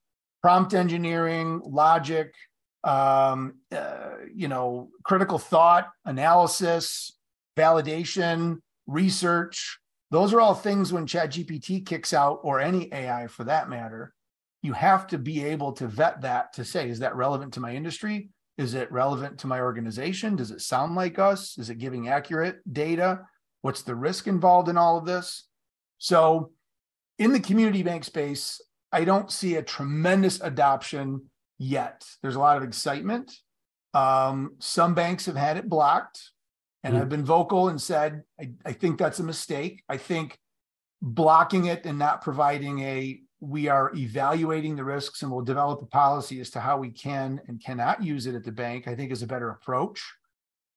[0.43, 2.35] Prompt engineering logic
[2.83, 7.13] um, uh, you know critical thought analysis
[7.57, 9.79] validation research.
[10.11, 14.13] Those are all things when chat gpt kicks out or any ai for that matter
[14.65, 17.75] you have to be able to vet that to say is that relevant to my
[17.75, 18.31] industry?
[18.57, 20.37] Is it relevant to my organization?
[20.37, 21.59] Does it sound like us?
[21.59, 23.27] Is it giving accurate data?
[23.61, 25.45] What's the risk involved in all of this
[25.99, 26.51] so
[27.19, 28.61] in the community bank space,
[28.93, 32.05] I don't see a tremendous adoption yet.
[32.23, 33.33] There's a lot of excitement.
[33.93, 36.31] Um, some banks have had it blocked,
[36.83, 37.01] and mm.
[37.01, 39.83] I've been vocal and said, I, I think that's a mistake.
[39.89, 40.39] I think
[41.01, 45.87] blocking it and not providing a we are evaluating the risks and we'll develop a
[45.87, 49.13] policy as to how we can and cannot use it at the bank, I think
[49.13, 50.03] is a better approach.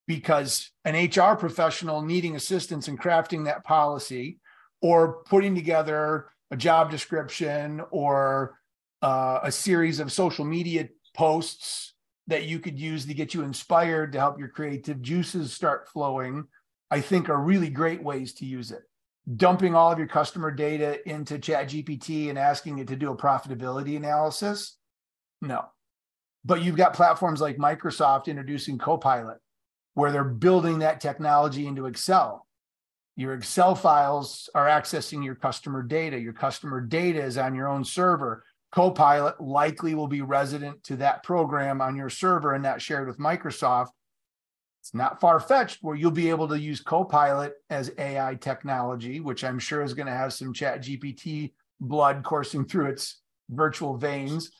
[0.06, 4.40] because an HR professional needing assistance in crafting that policy
[4.82, 8.60] or putting together a job description or
[9.02, 11.94] uh, a series of social media posts
[12.28, 16.46] that you could use to get you inspired to help your creative juices start flowing,
[16.92, 18.84] I think are really great ways to use it.
[19.36, 23.98] Dumping all of your customer data into ChatGPT and asking it to do a profitability
[23.98, 24.78] analysis,
[25.42, 25.66] no.
[26.46, 29.38] But you've got platforms like Microsoft introducing Copilot,
[29.96, 32.47] where they're building that technology into Excel.
[33.18, 36.20] Your Excel files are accessing your customer data.
[36.20, 38.44] Your customer data is on your own server.
[38.72, 43.18] Copilot likely will be resident to that program on your server and not shared with
[43.18, 43.88] Microsoft.
[44.82, 49.44] It's not far fetched where you'll be able to use Copilot as AI technology, which
[49.44, 54.52] I'm sure is going to have some chat GPT blood coursing through its virtual veins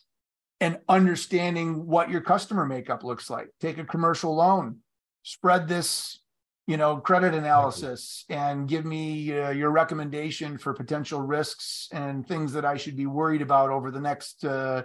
[0.60, 3.50] and understanding what your customer makeup looks like.
[3.62, 4.78] Take a commercial loan,
[5.22, 6.20] spread this
[6.68, 12.54] you know credit analysis and give me uh, your recommendation for potential risks and things
[12.54, 14.84] that i should be worried about over the next uh,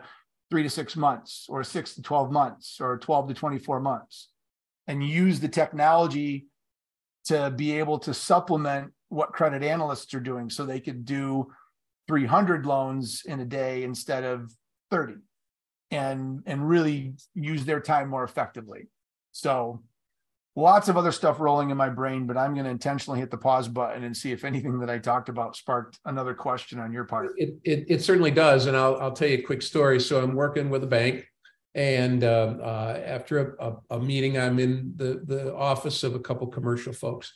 [0.53, 4.29] three to six months or six to 12 months or 12 to 24 months.
[4.87, 6.49] And use the technology
[7.25, 11.51] to be able to supplement what credit analysts are doing so they could do
[12.07, 14.53] 300 loans in a day instead of
[14.91, 15.15] 30
[15.91, 18.89] and and really use their time more effectively.
[19.31, 19.83] So
[20.55, 23.39] lots of other stuff rolling in my brain, but I'm going to intentionally hit the
[23.39, 27.05] pause button and see if anything that I talked about sparked another question on your
[27.05, 27.31] part.
[27.37, 28.67] It, it, it certainly does.
[28.67, 29.99] And I'll, I'll tell you a quick story.
[30.01, 31.27] So I'm working with a bank.
[31.75, 36.21] And uh, uh, after a, a, a, meeting, I'm in the, the office of a
[36.21, 37.33] couple commercial folks.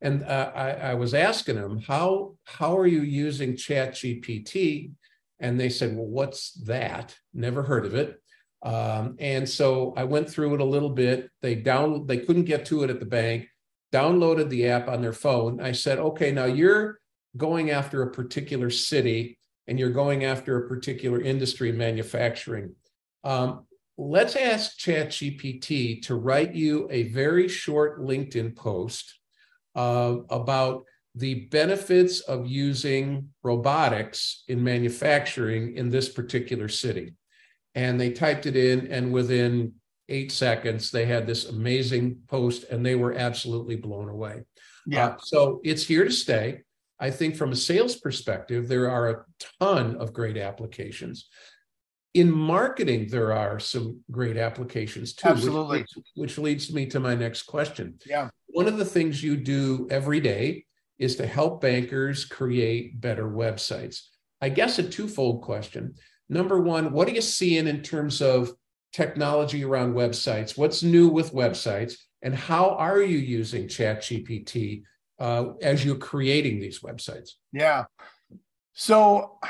[0.00, 4.92] And uh, I, I was asking them, how, how are you using Chat GPT?
[5.40, 7.16] And they said, well, what's that?
[7.34, 8.22] Never heard of it.
[8.62, 11.30] Um, and so I went through it a little bit.
[11.40, 13.48] They down they couldn't get to it at the bank,
[13.92, 15.60] downloaded the app on their phone.
[15.60, 17.00] I said, okay, now you're
[17.36, 22.74] going after a particular city and you're going after a particular industry, manufacturing.
[23.24, 29.14] Um, let's ask ChatGPT to write you a very short LinkedIn post
[29.74, 37.14] uh, about the benefits of using robotics in manufacturing in this particular city
[37.74, 39.72] and they typed it in and within
[40.08, 44.42] eight seconds they had this amazing post and they were absolutely blown away.
[44.86, 45.06] Yeah.
[45.06, 46.62] uh, so it's here to stay.
[46.98, 49.24] I think from a sales perspective there are a
[49.60, 51.28] ton of great applications.
[52.12, 55.80] In marketing there are some great applications too absolutely.
[55.80, 57.98] which, which leads me to my next question.
[58.04, 58.30] Yeah.
[58.48, 60.64] One of the things you do every day
[60.98, 64.02] is to help bankers create better websites.
[64.40, 65.94] I guess a twofold question
[66.30, 68.54] Number one, what are you seeing in terms of
[68.92, 70.56] technology around websites?
[70.56, 71.94] What's new with websites?
[72.22, 74.84] And how are you using ChatGPT
[75.18, 77.30] uh, as you're creating these websites?
[77.52, 77.84] Yeah.
[78.74, 79.40] So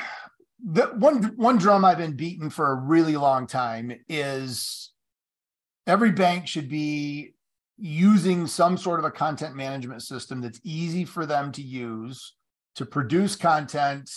[0.63, 4.91] the one one drum I've been beating for a really long time is
[5.85, 7.35] every bank should be
[7.77, 12.35] using some sort of a content management system that's easy for them to use
[12.75, 14.09] to produce content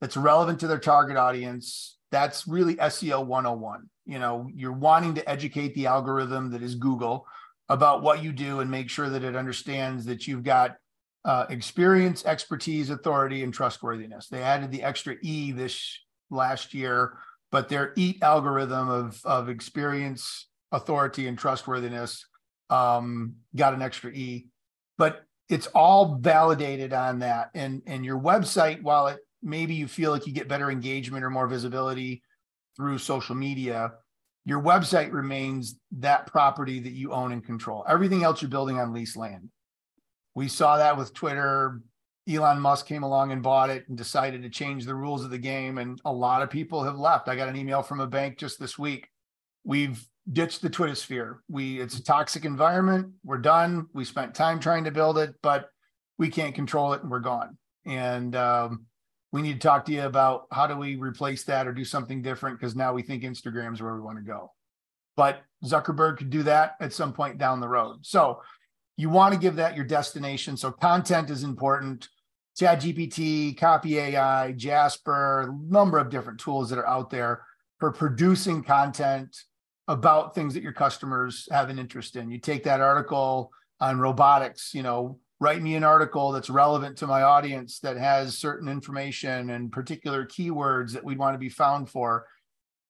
[0.00, 3.88] that's relevant to their target audience that's really SEO 101.
[4.04, 7.26] You know, you're wanting to educate the algorithm that is Google
[7.68, 10.76] about what you do and make sure that it understands that you've got
[11.24, 14.28] uh, experience, expertise, authority, and trustworthiness.
[14.28, 15.98] They added the extra E this
[16.30, 17.18] last year,
[17.50, 22.24] but their EAT algorithm of, of experience, authority, and trustworthiness
[22.70, 24.46] um, got an extra E.
[24.98, 27.50] But it's all validated on that.
[27.54, 31.30] And, and your website, while it maybe you feel like you get better engagement or
[31.30, 32.22] more visibility
[32.76, 33.92] through social media,
[34.44, 37.84] your website remains that property that you own and control.
[37.88, 39.48] Everything else you're building on lease land.
[40.34, 41.80] We saw that with Twitter.
[42.28, 45.38] Elon Musk came along and bought it and decided to change the rules of the
[45.38, 45.78] game.
[45.78, 47.28] And a lot of people have left.
[47.28, 49.08] I got an email from a bank just this week.
[49.64, 51.40] We've ditched the Twitter sphere.
[51.48, 53.12] We it's a toxic environment.
[53.24, 53.86] We're done.
[53.94, 55.70] We spent time trying to build it, but
[56.18, 57.56] we can't control it and we're gone.
[57.84, 58.86] And um,
[59.36, 62.22] we need to talk to you about how do we replace that or do something
[62.22, 64.50] different because now we think Instagram is where we want to go.
[65.14, 67.98] But Zuckerberg could do that at some point down the road.
[68.00, 68.40] So
[68.96, 70.56] you want to give that your destination.
[70.56, 72.08] So content is important.
[72.56, 77.42] Chat GPT, Copy AI, Jasper, number of different tools that are out there
[77.78, 79.36] for producing content
[79.86, 82.30] about things that your customers have an interest in.
[82.30, 87.06] You take that article on robotics, you know, write me an article that's relevant to
[87.06, 91.90] my audience that has certain information and particular keywords that we'd want to be found
[91.90, 92.26] for.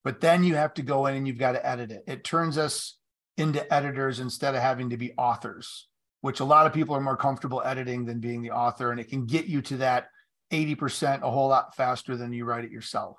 [0.05, 2.05] But then you have to go in and you've got to edit it.
[2.07, 2.99] It turns us
[3.37, 5.89] into editors instead of having to be authors,
[6.21, 8.93] which a lot of people are more comfortable editing than being the author.
[8.93, 10.07] And it can get you to that
[10.53, 13.19] 80% a whole lot faster than you write it yourself.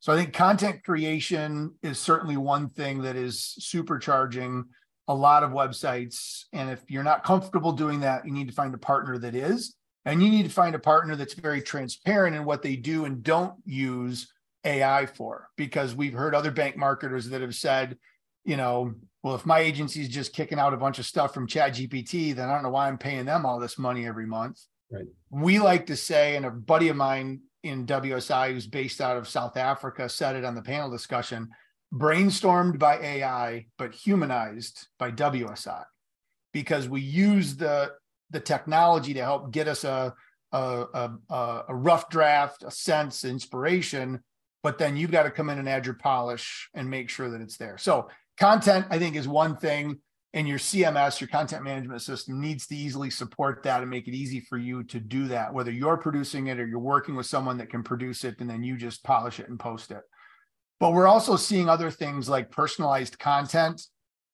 [0.00, 4.64] So I think content creation is certainly one thing that is supercharging
[5.08, 6.44] a lot of websites.
[6.52, 9.74] And if you're not comfortable doing that, you need to find a partner that is.
[10.04, 13.22] And you need to find a partner that's very transparent in what they do and
[13.22, 14.32] don't use
[14.64, 15.48] AI for.
[15.56, 17.96] Because we've heard other bank marketers that have said,
[18.44, 21.46] you know, well, if my agency is just kicking out a bunch of stuff from
[21.46, 24.60] Chat GPT, then I don't know why I'm paying them all this money every month.
[24.90, 25.06] Right.
[25.30, 29.28] We like to say, and a buddy of mine in WSI who's based out of
[29.28, 31.48] South Africa said it on the panel discussion
[31.92, 35.84] brainstormed by AI, but humanized by WSI
[36.52, 37.92] because we use the,
[38.30, 40.12] the technology to help get us a,
[40.52, 44.22] a, a, a rough draft, a sense, inspiration,
[44.62, 47.40] but then you've got to come in and add your polish and make sure that
[47.40, 47.78] it's there.
[47.78, 50.00] So content, I think, is one thing
[50.34, 54.14] and your CMS, your content management system needs to easily support that and make it
[54.14, 57.56] easy for you to do that, whether you're producing it or you're working with someone
[57.58, 60.02] that can produce it and then you just polish it and post it.
[60.80, 63.82] But we're also seeing other things like personalized content.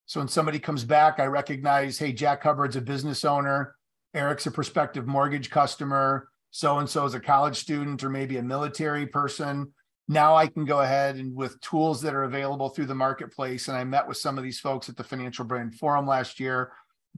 [0.06, 3.74] So when somebody comes back, I recognize, hey, Jack Hubbard's a business owner,
[4.12, 8.42] Eric's a prospective mortgage customer, so and so is a college student or maybe a
[8.42, 9.72] military person
[10.08, 13.68] now I can go ahead and with tools that are available through the marketplace.
[13.68, 16.72] And I met with some of these folks at the Financial Brand Forum last year,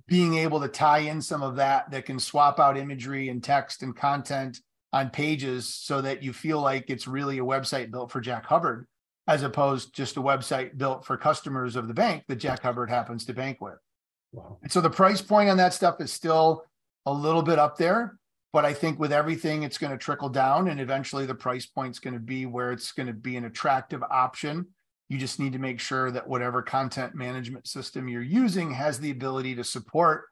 [0.06, 3.82] being able to tie in some of that that can swap out imagery and text
[3.82, 4.60] and content
[4.92, 8.86] on pages so that you feel like it's really a website built for Jack Hubbard,
[9.28, 13.24] as opposed just a website built for customers of the bank that Jack Hubbard happens
[13.26, 13.78] to bank with.
[14.32, 14.58] Wow.
[14.62, 16.64] And so the price point on that stuff is still
[17.06, 18.18] a little bit up there
[18.56, 21.98] but I think with everything, it's going to trickle down and eventually the price point's
[21.98, 24.66] going to be where it's going to be an attractive option.
[25.10, 29.10] You just need to make sure that whatever content management system you're using has the
[29.10, 30.24] ability to support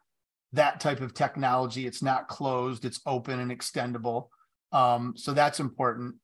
[0.55, 1.87] that type of technology.
[1.87, 4.29] It's not closed, it's open and extendable.
[4.73, 6.15] Um, so that's important.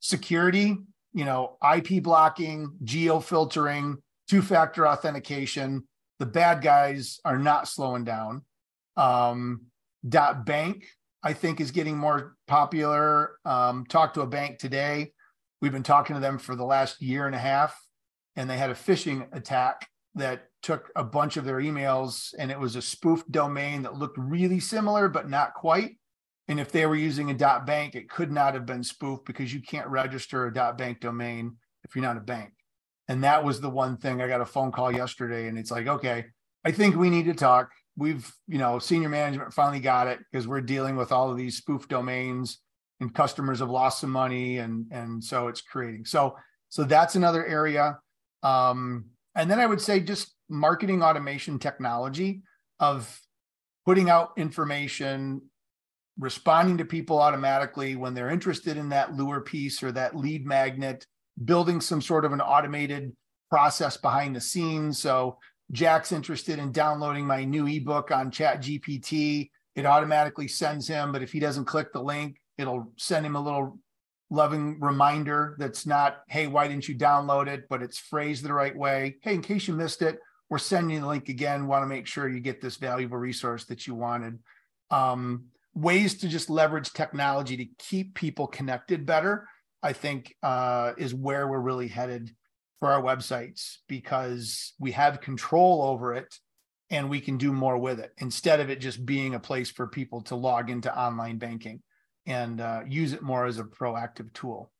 [0.00, 0.78] Security,
[1.12, 5.84] you know, IP blocking, geo filtering, two factor authentication.
[6.18, 8.44] The bad guys are not slowing down.
[8.96, 9.62] Um,
[10.08, 10.84] dot bank
[11.22, 13.32] I think is getting more popular.
[13.44, 15.12] Um, talked to a bank today.
[15.60, 17.78] We've been talking to them for the last year and a half,
[18.36, 22.58] and they had a phishing attack that took a bunch of their emails, and it
[22.58, 25.98] was a spoofed domain that looked really similar, but not quite.
[26.50, 29.54] And if they were using a dot .bank, it could not have been spoofed because
[29.54, 32.50] you can't register a dot .bank domain if you're not a bank.
[33.06, 35.86] And that was the one thing I got a phone call yesterday, and it's like,
[35.86, 36.26] okay,
[36.64, 37.70] I think we need to talk.
[37.96, 41.56] We've you know senior management finally got it because we're dealing with all of these
[41.56, 42.58] spoof domains
[42.98, 46.04] and customers have lost some money and and so it's creating.
[46.04, 46.36] So
[46.68, 47.96] so that's another area.
[48.42, 49.04] Um
[49.36, 52.42] and then i would say just marketing automation technology
[52.80, 53.20] of
[53.86, 55.42] putting out information
[56.20, 61.04] responding to people automatically when they're interested in that lure piece or that lead magnet
[61.44, 63.12] building some sort of an automated
[63.48, 65.38] process behind the scenes so
[65.72, 71.12] Jack's interested in downloading my new ebook on Chat GPT, it automatically sends him.
[71.12, 73.78] But if he doesn't click the link, it'll send him a little
[74.30, 77.68] loving reminder that's not, hey, why didn't you download it?
[77.68, 79.16] But it's phrased the right way.
[79.22, 81.68] Hey, in case you missed it, we're sending the link again.
[81.68, 84.40] Want to make sure you get this valuable resource that you wanted.
[84.90, 89.48] Um, ways to just leverage technology to keep people connected better,
[89.82, 92.34] I think, uh, is where we're really headed
[92.80, 96.34] for our websites because we have control over it
[96.90, 99.86] and we can do more with it instead of it just being a place for
[99.86, 101.82] people to log into online banking
[102.26, 104.70] and uh, use it more as a proactive tool.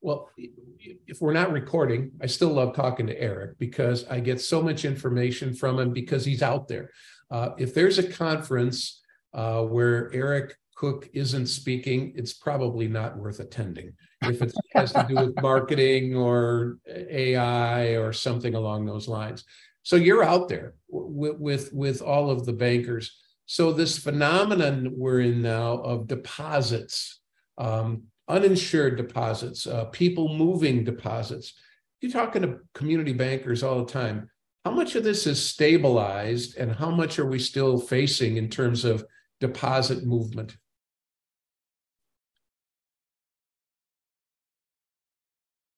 [0.00, 4.62] Well, if we're not recording, I still love talking to Eric because I get so
[4.62, 6.90] much information from him because he's out there.
[7.30, 9.02] Uh, if there's a conference
[9.36, 13.92] uh, where Eric Cook isn't speaking, it's probably not worth attending.
[14.22, 19.44] If it has to do with marketing or AI or something along those lines.
[19.82, 23.14] So you're out there with, with, with all of the bankers.
[23.44, 27.20] So this phenomenon we're in now of deposits,
[27.58, 31.54] um, uninsured deposits, uh, people moving deposits.
[32.00, 34.30] You're talking to community bankers all the time.
[34.64, 38.84] How much of this is stabilized, and how much are we still facing in terms
[38.84, 39.04] of
[39.40, 40.56] deposit movement?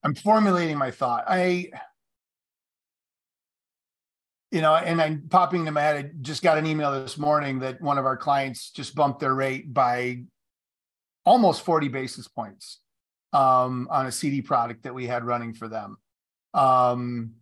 [0.04, 1.24] I'm formulating my thought.
[1.26, 1.70] I,
[4.50, 5.96] you know, and I'm popping my head.
[5.96, 9.34] I just got an email this morning that one of our clients just bumped their
[9.34, 10.22] rate by
[11.26, 12.80] almost 40 basis points
[13.32, 15.98] um, on a CD product that we had running for them.
[16.54, 17.32] Um,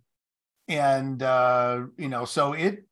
[0.68, 2.84] and uh, you know, so it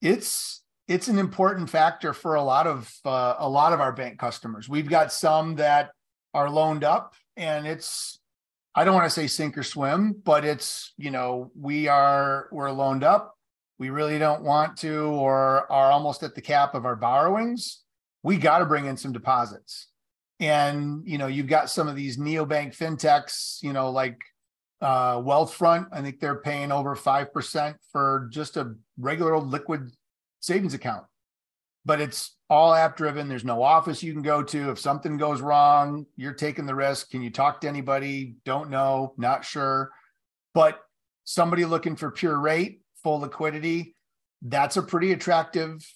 [0.00, 4.18] it's it's an important factor for a lot of uh, a lot of our bank
[4.18, 4.68] customers.
[4.68, 5.90] We've got some that
[6.32, 8.18] are loaned up, and it's
[8.74, 12.70] I don't want to say sink or swim, but it's you know we are we're
[12.70, 13.34] loaned up.
[13.78, 17.82] We really don't want to, or are almost at the cap of our borrowings.
[18.22, 19.88] We got to bring in some deposits,
[20.40, 24.18] and you know you've got some of these neobank fintechs, you know like
[24.80, 25.88] uh, Wealthfront.
[25.92, 29.92] I think they're paying over five percent for just a regular old liquid
[30.40, 31.04] savings account.
[31.84, 33.28] But it's all app driven.
[33.28, 34.70] There's no office you can go to.
[34.70, 37.10] If something goes wrong, you're taking the risk.
[37.10, 38.36] Can you talk to anybody?
[38.44, 39.90] Don't know, not sure.
[40.54, 40.80] But
[41.24, 43.96] somebody looking for pure rate, full liquidity,
[44.42, 45.86] that's a pretty attractive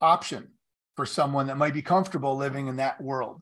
[0.00, 0.48] option
[0.96, 3.40] for someone that might be comfortable living in that world.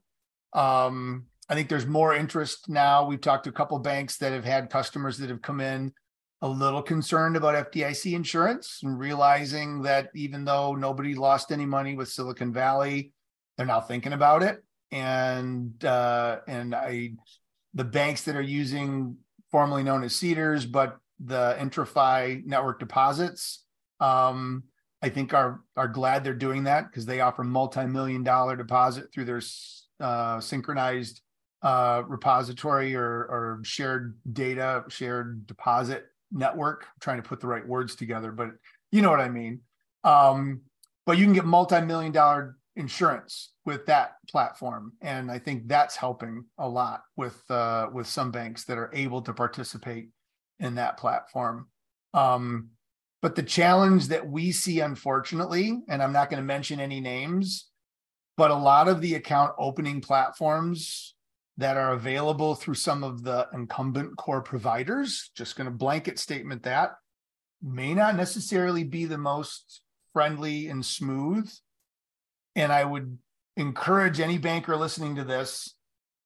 [0.53, 3.07] Um, I think there's more interest now.
[3.07, 5.93] We've talked to a couple banks that have had customers that have come in
[6.41, 11.95] a little concerned about FDIC insurance and realizing that even though nobody lost any money
[11.95, 13.13] with Silicon Valley,
[13.57, 14.63] they're now thinking about it.
[14.93, 17.11] And uh, and I,
[17.75, 19.17] the banks that are using
[19.51, 23.65] formerly known as CDARS, but the IntraFi network deposits,
[23.99, 24.63] um,
[25.03, 29.25] I think are are glad they're doing that because they offer multi-million dollar deposit through
[29.25, 29.43] their
[30.01, 31.21] uh, synchronized
[31.63, 36.85] uh, repository or, or shared data, shared deposit network.
[36.85, 38.51] I'm trying to put the right words together, but
[38.93, 39.61] you know what I mean.
[40.05, 40.63] Um,
[41.07, 46.45] but you can get multi-million dollar insurance with that platform, and I think that's helping
[46.59, 50.09] a lot with uh, with some banks that are able to participate
[50.61, 51.69] in that platform.
[52.15, 52.71] Um,
[53.21, 57.69] but the challenge that we see, unfortunately, and I'm not going to mention any names,
[58.37, 61.15] but a lot of the account opening platforms
[61.59, 65.31] that are available through some of the incumbent core providers.
[65.37, 66.93] Just going to blanket statement that
[67.63, 69.83] may not necessarily be the most
[70.13, 71.53] friendly and smooth.
[72.55, 73.19] And I would
[73.57, 75.75] encourage any banker listening to this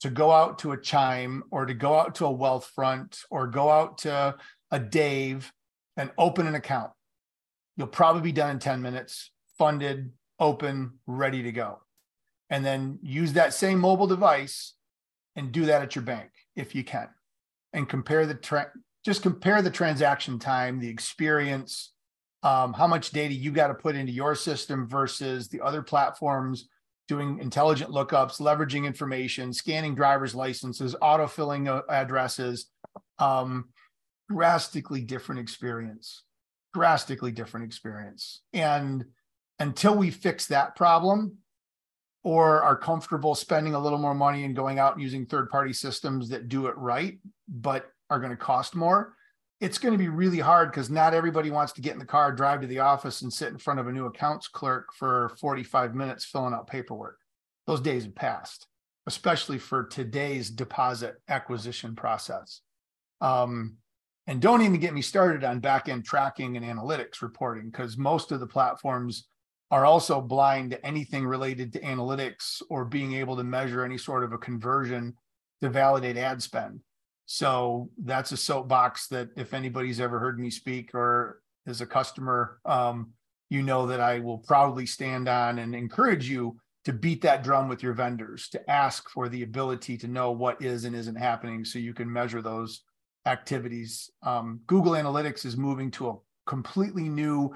[0.00, 3.70] to go out to a Chime or to go out to a Wealthfront or go
[3.70, 4.34] out to
[4.70, 5.50] a Dave
[5.96, 6.90] and open an account.
[7.76, 11.80] You'll probably be done in 10 minutes, funded, open, ready to go.
[12.50, 14.74] And then use that same mobile device
[15.36, 17.08] and do that at your bank if you can.
[17.72, 18.72] And compare the tra-
[19.04, 21.92] just compare the transaction time the experience
[22.44, 26.68] um, how much data you got to put into your system versus the other platforms
[27.08, 32.66] doing intelligent lookups leveraging information scanning driver's licenses autofilling addresses
[33.18, 33.70] um,
[34.28, 36.24] drastically different experience
[36.72, 38.40] drastically different experience.
[38.52, 39.04] And
[39.58, 41.38] until we fix that problem
[42.24, 45.72] or are comfortable spending a little more money and going out and using third party
[45.72, 47.18] systems that do it right,
[47.48, 49.14] but are going to cost more,
[49.60, 52.32] it's going to be really hard because not everybody wants to get in the car,
[52.32, 55.94] drive to the office, and sit in front of a new accounts clerk for 45
[55.94, 57.18] minutes filling out paperwork.
[57.66, 58.66] Those days have passed,
[59.06, 62.60] especially for today's deposit acquisition process.
[63.20, 63.76] Um,
[64.26, 68.32] and don't even get me started on back end tracking and analytics reporting because most
[68.32, 69.28] of the platforms
[69.72, 74.22] are also blind to anything related to analytics or being able to measure any sort
[74.22, 75.14] of a conversion
[75.62, 76.78] to validate ad spend.
[77.24, 82.60] So that's a soapbox that if anybody's ever heard me speak or is a customer,
[82.66, 83.12] um,
[83.48, 87.68] you know that I will proudly stand on and encourage you to beat that drum
[87.68, 91.64] with your vendors, to ask for the ability to know what is and isn't happening
[91.64, 92.82] so you can measure those
[93.24, 94.10] activities.
[94.22, 96.16] Um, Google Analytics is moving to a
[96.46, 97.54] completely new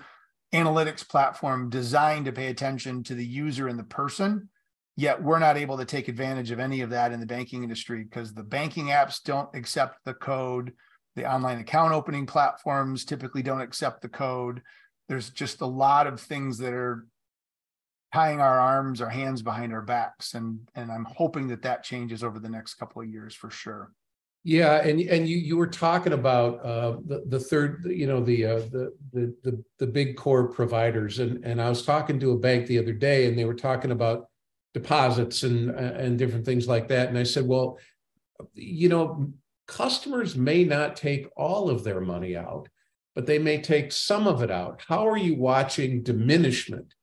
[0.56, 4.48] analytics platform designed to pay attention to the user and the person
[4.96, 8.02] yet we're not able to take advantage of any of that in the banking industry
[8.02, 10.72] because the banking apps don't accept the code.
[11.14, 14.62] The online account opening platforms typically don't accept the code.
[15.08, 17.06] There's just a lot of things that are
[18.12, 22.22] tying our arms our hands behind our backs and and i'm hoping that that changes
[22.22, 23.90] over the next couple of years for sure
[24.46, 28.46] yeah, and and you you were talking about uh, the the third, you know, the,
[28.46, 32.38] uh, the the the the big core providers, and and I was talking to a
[32.38, 34.28] bank the other day, and they were talking about
[34.72, 37.80] deposits and and different things like that, and I said, well,
[38.54, 39.32] you know,
[39.66, 42.68] customers may not take all of their money out,
[43.16, 44.80] but they may take some of it out.
[44.86, 46.94] How are you watching diminishment?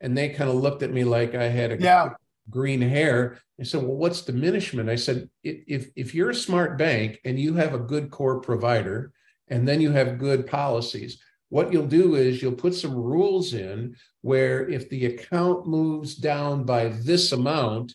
[0.00, 2.14] And they kind of looked at me like I had a yeah
[2.50, 3.38] green hair.
[3.60, 4.88] I said, well, what's diminishment?
[4.88, 9.12] I said, if, if you're a smart bank and you have a good core provider,
[9.48, 13.96] and then you have good policies, what you'll do is you'll put some rules in
[14.20, 17.94] where if the account moves down by this amount,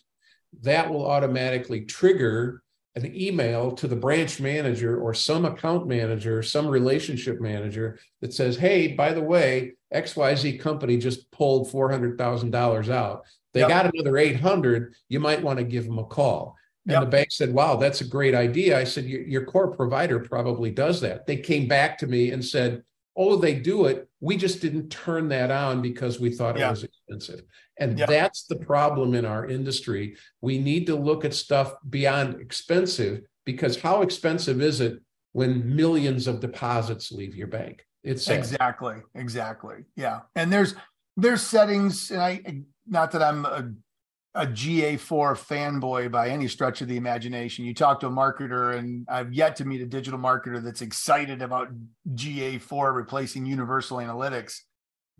[0.62, 2.62] that will automatically trigger
[2.96, 8.56] an email to the branch manager or some account manager, some relationship manager that says,
[8.56, 13.24] Hey, by the way, XYZ company just pulled $400,000 out.
[13.54, 13.68] They yep.
[13.68, 14.94] got another 800.
[15.08, 16.56] You might want to give them a call.
[16.86, 17.00] And yep.
[17.04, 18.78] the bank said, Wow, that's a great idea.
[18.78, 21.26] I said, Your core provider probably does that.
[21.26, 22.82] They came back to me and said,
[23.16, 24.08] Oh, they do it.
[24.20, 26.66] We just didn't turn that on because we thought yeah.
[26.66, 27.42] it was expensive.
[27.78, 28.06] And yeah.
[28.06, 30.16] that's the problem in our industry.
[30.40, 35.00] We need to look at stuff beyond expensive because how expensive is it
[35.32, 37.86] when millions of deposits leave your bank?
[38.02, 38.38] It's sad.
[38.38, 39.84] exactly, exactly.
[39.96, 40.20] Yeah.
[40.36, 40.74] And there's
[41.16, 43.70] there's settings, and I not that I'm a
[44.34, 47.64] a GA4 fanboy by any stretch of the imagination.
[47.64, 51.40] You talk to a marketer, and I've yet to meet a digital marketer that's excited
[51.40, 51.68] about
[52.14, 54.58] GA4 replacing Universal Analytics.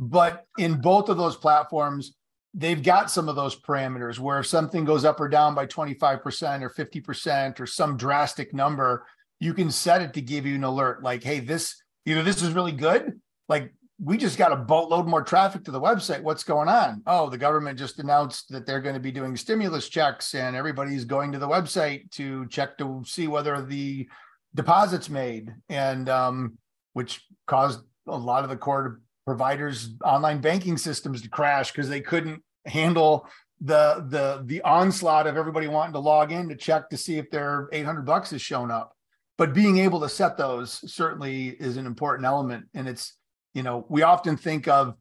[0.00, 2.16] But in both of those platforms,
[2.54, 6.62] they've got some of those parameters where if something goes up or down by 25%
[6.62, 9.06] or 50% or some drastic number,
[9.38, 12.52] you can set it to give you an alert like, hey, this either this is
[12.52, 16.22] really good, like we just got a boatload more traffic to the website.
[16.22, 17.02] What's going on?
[17.06, 21.04] Oh, the government just announced that they're going to be doing stimulus checks and everybody's
[21.04, 24.08] going to the website to check to see whether the
[24.54, 26.58] deposits made and um,
[26.92, 32.00] which caused a lot of the core providers online banking systems to crash because they
[32.00, 33.26] couldn't handle
[33.60, 37.30] the the the onslaught of everybody wanting to log in to check to see if
[37.30, 38.92] their 800 bucks has shown up
[39.38, 43.14] but being able to set those certainly is an important element and it's
[43.54, 44.94] you know, we often think of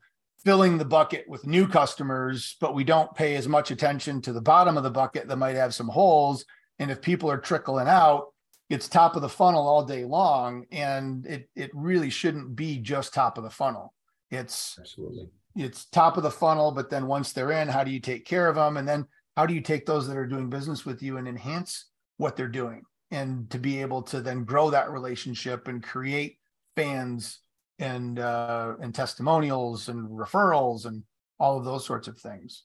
[0.43, 4.41] filling the bucket with new customers, but we don't pay as much attention to the
[4.41, 6.45] bottom of the bucket that might have some holes.
[6.79, 8.27] And if people are trickling out,
[8.69, 10.65] it's top of the funnel all day long.
[10.71, 13.93] And it it really shouldn't be just top of the funnel.
[14.31, 17.99] It's absolutely it's top of the funnel, but then once they're in, how do you
[17.99, 18.77] take care of them?
[18.77, 19.05] And then
[19.37, 21.85] how do you take those that are doing business with you and enhance
[22.17, 22.83] what they're doing?
[23.11, 26.39] And to be able to then grow that relationship and create
[26.75, 27.39] fans
[27.79, 31.03] and uh, and testimonials and referrals and
[31.39, 32.63] all of those sorts of things.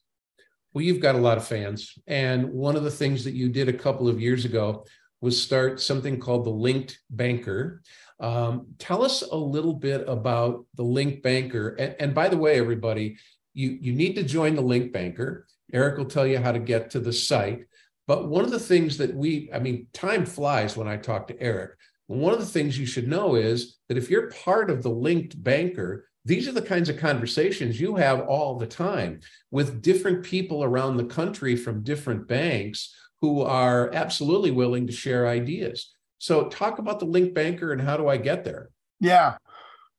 [0.72, 3.68] Well, you've got a lot of fans, and one of the things that you did
[3.68, 4.84] a couple of years ago
[5.20, 7.82] was start something called the Linked Banker.
[8.20, 11.70] Um, tell us a little bit about the Linked Banker.
[11.70, 13.16] And, and by the way, everybody,
[13.54, 15.46] you you need to join the Linked Banker.
[15.72, 17.64] Eric will tell you how to get to the site.
[18.06, 21.40] But one of the things that we, I mean, time flies when I talk to
[21.40, 21.72] Eric.
[22.08, 25.42] One of the things you should know is that if you're part of the linked
[25.42, 30.64] banker, these are the kinds of conversations you have all the time with different people
[30.64, 35.94] around the country from different banks who are absolutely willing to share ideas.
[36.18, 38.70] So, talk about the linked banker and how do I get there?
[39.00, 39.36] Yeah.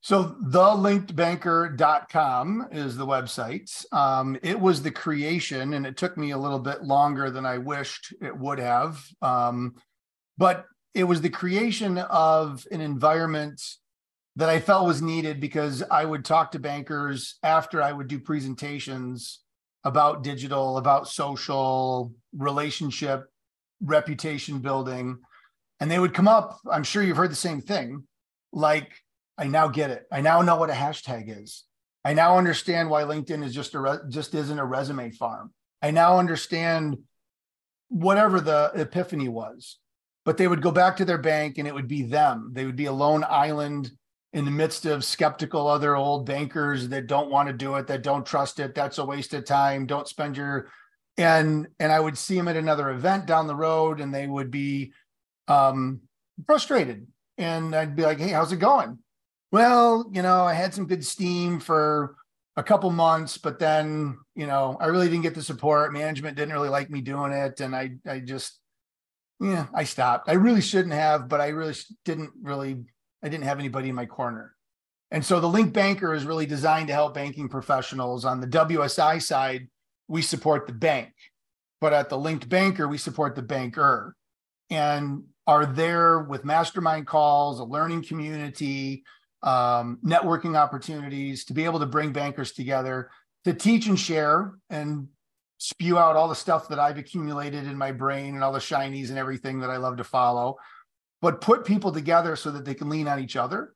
[0.02, 3.94] So, thelinkedbanker.com is the website.
[3.94, 7.60] Um, it was the creation, and it took me a little bit longer than I
[7.60, 9.02] wished it would have.
[9.22, 9.76] Um,
[10.38, 13.62] but it was the creation of an environment
[14.36, 18.20] that I felt was needed because I would talk to bankers after I would do
[18.20, 19.40] presentations
[19.84, 23.30] about digital, about social, relationship,
[23.82, 25.20] reputation building.
[25.80, 28.04] And they would come up, I'm sure you've heard the same thing,
[28.52, 28.92] like,
[29.38, 30.06] I now get it.
[30.12, 31.64] I now know what a hashtag is.
[32.04, 35.54] I now understand why LinkedIn is just a re- just isn't a resume farm.
[35.82, 36.98] I now understand
[37.88, 39.78] whatever the epiphany was
[40.30, 42.52] but they would go back to their bank and it would be them.
[42.54, 43.90] They would be a lone island
[44.32, 48.04] in the midst of skeptical other old bankers that don't want to do it, that
[48.04, 48.76] don't trust it.
[48.76, 49.88] That's a waste of time.
[49.88, 50.70] Don't spend your
[51.18, 54.52] and and I would see them at another event down the road and they would
[54.52, 54.94] be
[55.48, 56.02] um
[56.46, 57.08] frustrated.
[57.40, 59.00] And I'd be like, hey, how's it going?
[59.52, 62.18] Well, you know, I had some good steam for
[62.56, 65.92] a couple months, but then, you know, I really didn't get the support.
[65.92, 67.62] Management didn't really like me doing it.
[67.62, 68.59] And I I just
[69.40, 70.30] yeah, I stopped.
[70.30, 71.76] I really shouldn't have, but I really
[72.06, 72.84] didn't really,
[73.24, 74.56] I didn't have anybody in my corner.
[75.12, 78.26] And so the Link Banker is really designed to help banking professionals.
[78.26, 79.68] On the WSI side,
[80.08, 81.14] we support the bank,
[81.82, 84.16] but at the Linked Banker, we support the banker
[84.70, 89.04] and are there with mastermind calls, a learning community,
[89.42, 93.10] um, networking opportunities to be able to bring bankers together
[93.46, 95.08] to teach and share and
[95.60, 99.10] spew out all the stuff that I've accumulated in my brain and all the shinies
[99.10, 100.56] and everything that I love to follow,
[101.22, 103.74] but put people together so that they can lean on each other.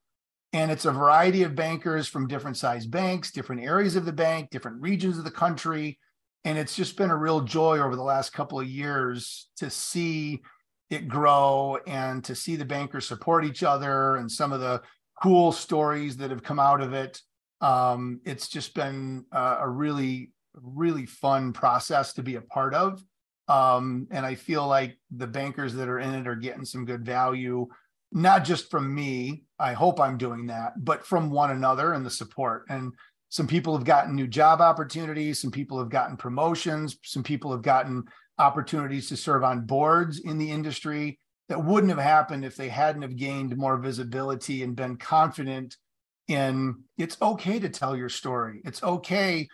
[0.54, 4.50] And it's a variety of bankers from different size banks, different areas of the bank,
[4.50, 6.00] different regions of the country.
[6.46, 10.42] And it's just been a real joy over the last couple of years to see
[10.90, 14.82] it grow and to see the bankers support each other and some of the
[15.22, 17.20] cool stories that have come out of it.
[17.60, 20.32] Um, it's just been a really
[20.62, 23.04] really fun process to be a part of.
[23.48, 27.06] Um, and I feel like the bankers that are in it are getting some good
[27.06, 27.68] value,
[28.12, 29.44] not just from me.
[29.60, 32.66] I hope I'm doing that, but from one another and the support.
[32.70, 32.94] And
[33.30, 35.42] some people have gotten new job opportunities.
[35.42, 36.98] Some people have gotten promotions.
[37.04, 38.04] Some people have gotten
[38.38, 43.02] opportunities to serve on boards in the industry that wouldn't have happened if they hadn't
[43.02, 45.76] have gained more visibility and been confident
[46.28, 48.62] in it's okay to tell your story.
[48.64, 49.48] It's okay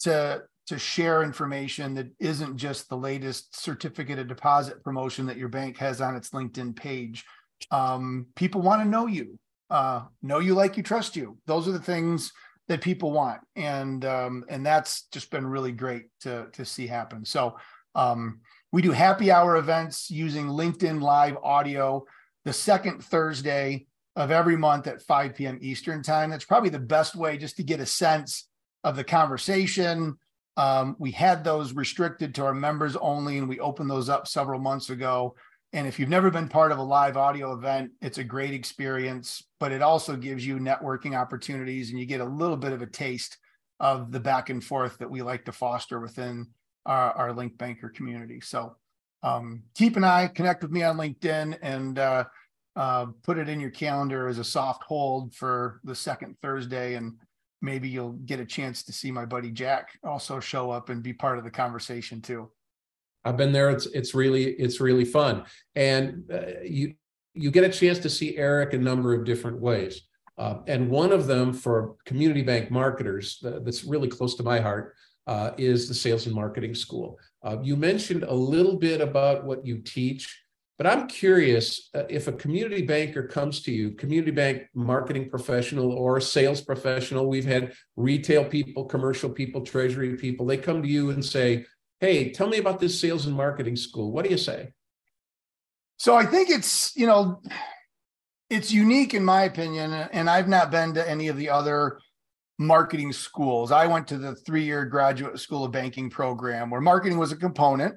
[0.00, 5.48] to to share information that isn't just the latest certificate of deposit promotion that your
[5.48, 7.24] bank has on its LinkedIn page.
[7.70, 9.38] Um, people want to know you,
[9.70, 11.38] uh, know you like you, trust you.
[11.46, 12.32] Those are the things
[12.68, 17.24] that people want, and um, and that's just been really great to to see happen.
[17.24, 17.56] So
[17.94, 18.40] um,
[18.72, 22.04] we do happy hour events using LinkedIn Live audio
[22.44, 23.86] the second Thursday
[24.16, 25.58] of every month at 5 p.m.
[25.60, 26.30] Eastern time.
[26.30, 28.48] That's probably the best way just to get a sense
[28.86, 30.16] of the conversation.
[30.56, 34.60] Um, we had those restricted to our members only, and we opened those up several
[34.60, 35.34] months ago.
[35.72, 39.42] And if you've never been part of a live audio event, it's a great experience,
[39.58, 42.86] but it also gives you networking opportunities and you get a little bit of a
[42.86, 43.36] taste
[43.80, 46.46] of the back and forth that we like to foster within
[46.86, 48.40] our, our Link Banker community.
[48.40, 48.76] So
[49.24, 52.24] um, keep an eye, connect with me on LinkedIn, and uh,
[52.76, 57.14] uh, put it in your calendar as a soft hold for the second Thursday, and
[57.62, 61.12] maybe you'll get a chance to see my buddy Jack also show up and be
[61.12, 62.50] part of the conversation too.
[63.24, 63.70] I've been there.
[63.70, 65.44] It's it's really it's really fun,
[65.74, 66.94] and uh, you
[67.34, 70.02] you get a chance to see Eric a number of different ways.
[70.38, 74.60] Uh, and one of them for community bank marketers uh, that's really close to my
[74.60, 74.94] heart
[75.26, 77.18] uh, is the sales and marketing school.
[77.42, 80.42] Uh, you mentioned a little bit about what you teach
[80.78, 85.90] but I'm curious uh, if a community banker comes to you, community bank marketing professional
[85.92, 91.10] or sales professional, we've had retail people, commercial people, treasury people, they come to you
[91.10, 91.64] and say,
[92.00, 94.12] Hey, tell me about this sales and marketing school.
[94.12, 94.72] What do you say?
[95.96, 97.40] So I think it's, you know,
[98.50, 99.92] it's unique in my opinion.
[99.92, 101.98] And I've not been to any of the other
[102.58, 103.72] marketing schools.
[103.72, 107.36] I went to the three year graduate school of banking program where marketing was a
[107.36, 107.94] component.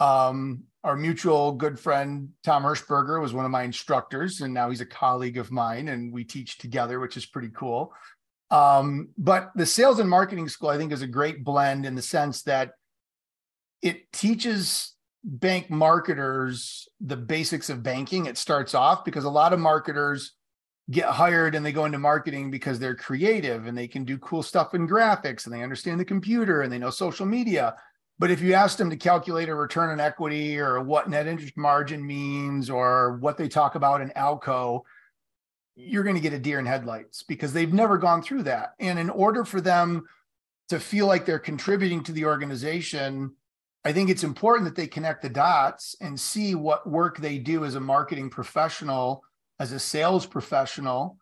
[0.00, 4.82] Um, our mutual good friend Tom Hirschberger was one of my instructors, and now he's
[4.82, 7.94] a colleague of mine, and we teach together, which is pretty cool.
[8.50, 12.02] Um, but the sales and marketing school, I think, is a great blend in the
[12.02, 12.72] sense that
[13.80, 18.26] it teaches bank marketers the basics of banking.
[18.26, 20.34] It starts off because a lot of marketers
[20.90, 24.42] get hired and they go into marketing because they're creative and they can do cool
[24.42, 27.74] stuff in graphics and they understand the computer and they know social media
[28.18, 31.56] but if you ask them to calculate a return on equity or what net interest
[31.56, 34.82] margin means or what they talk about in ALCO,
[35.76, 38.74] you're going to get a deer in headlights because they've never gone through that.
[38.78, 40.04] And in order for them
[40.68, 43.32] to feel like they're contributing to the organization,
[43.84, 47.64] I think it's important that they connect the dots and see what work they do
[47.64, 49.24] as a marketing professional,
[49.58, 51.18] as a sales professional,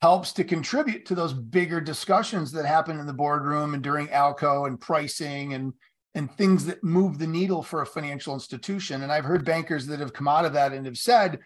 [0.00, 4.66] helps to contribute to those bigger discussions that happen in the boardroom and during ALCO
[4.66, 5.72] and pricing and
[6.16, 9.02] and things that move the needle for a financial institution.
[9.02, 11.40] And I've heard bankers that have come out of that and have said,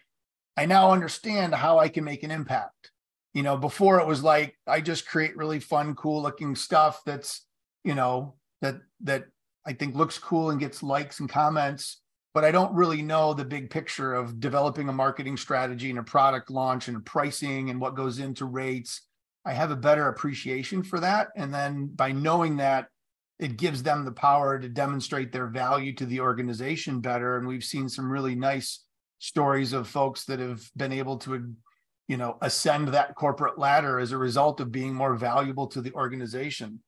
[0.57, 2.93] I now understand how I can make an impact.
[3.35, 7.45] You know, before it was like I just create really fun, cool looking stuff that's,
[7.83, 9.25] you know, that that
[9.67, 12.01] I think looks cool and gets likes and comments,
[12.33, 16.05] but I don't really know the big picture of developing a marketing strategy and a
[16.05, 19.03] product launch and pricing and what goes into rates.
[19.45, 21.29] I have a better appreciation for that.
[21.37, 22.87] And then by knowing that,
[23.41, 27.39] it gives them the power to demonstrate their value to the organization better.
[27.39, 28.85] And we've seen some really nice
[29.19, 31.51] stories of folks that have been able to,
[32.07, 35.93] you know, ascend that corporate ladder as a result of being more valuable to the
[35.95, 36.81] organization.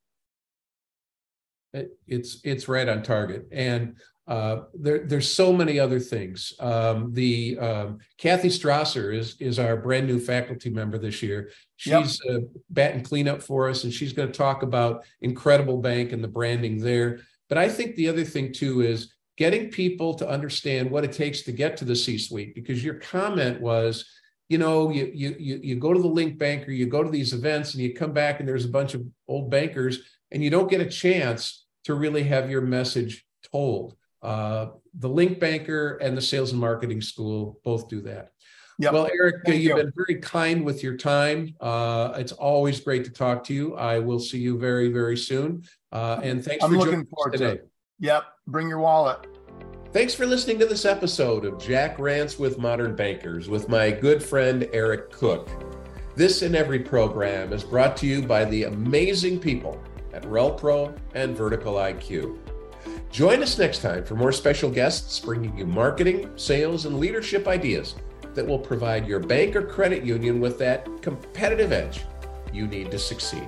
[2.07, 3.97] It's it's right on target, and
[4.29, 6.53] uh, there, there's so many other things.
[6.61, 11.51] Um, the um, Kathy Strasser is is our brand new faculty member this year.
[11.77, 12.37] She's yep.
[12.37, 16.29] uh, batting cleanup for us, and she's going to talk about Incredible Bank and the
[16.29, 17.21] branding there.
[17.49, 21.43] But I think the other thing too is getting people to understand what it takes
[21.43, 22.55] to get to the C-suite.
[22.55, 24.05] Because your comment was,
[24.49, 27.33] you know, you you you you go to the Link Banker, you go to these
[27.33, 29.99] events, and you come back, and there's a bunch of old bankers,
[30.31, 33.97] and you don't get a chance to really have your message told.
[34.23, 34.67] Uh,
[34.99, 38.31] the Link Banker and the Sales and Marketing School both do that.
[38.79, 38.93] Yep.
[38.93, 39.75] Well, Eric, uh, you've you.
[39.75, 41.55] been very kind with your time.
[41.61, 43.77] Uh, it's always great to talk to you.
[43.77, 45.65] I will see you very, very soon.
[45.93, 47.45] Uh, and thanks I'm for looking forward today.
[47.45, 47.71] To it.
[48.01, 48.25] Yep.
[48.49, 49.27] Bring your wallet.
[49.93, 54.23] Thanks for listening to this episode of Jack Rants with Modern Bankers with my good
[54.23, 55.51] friend Eric Cook.
[56.17, 59.81] This and every program is brought to you by the amazing people
[60.13, 62.39] at RelPro and Vertical IQ.
[63.13, 67.95] Join us next time for more special guests bringing you marketing, sales, and leadership ideas
[68.33, 72.07] that will provide your bank or credit union with that competitive edge
[72.55, 73.47] you need to succeed.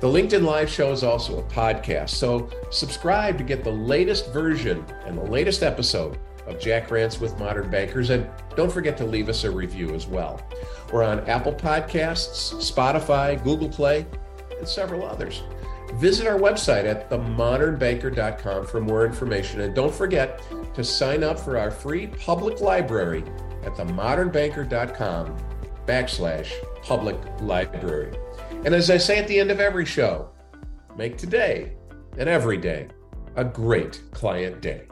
[0.00, 4.84] The LinkedIn Live show is also a podcast, so subscribe to get the latest version
[5.04, 6.16] and the latest episode
[6.46, 8.10] of Jack Rants with Modern Bankers.
[8.10, 10.40] And don't forget to leave us a review as well.
[10.92, 14.06] We're on Apple Podcasts, Spotify, Google Play,
[14.56, 15.42] and several others.
[15.94, 19.62] Visit our website at themodernbanker.com for more information.
[19.62, 20.42] And don't forget
[20.74, 23.24] to sign up for our free public library
[23.64, 25.36] at themodernbanker.com
[25.86, 28.16] backslash public library.
[28.64, 30.30] And as I say at the end of every show,
[30.96, 31.72] make today
[32.18, 32.88] and every day
[33.36, 34.82] a great client day.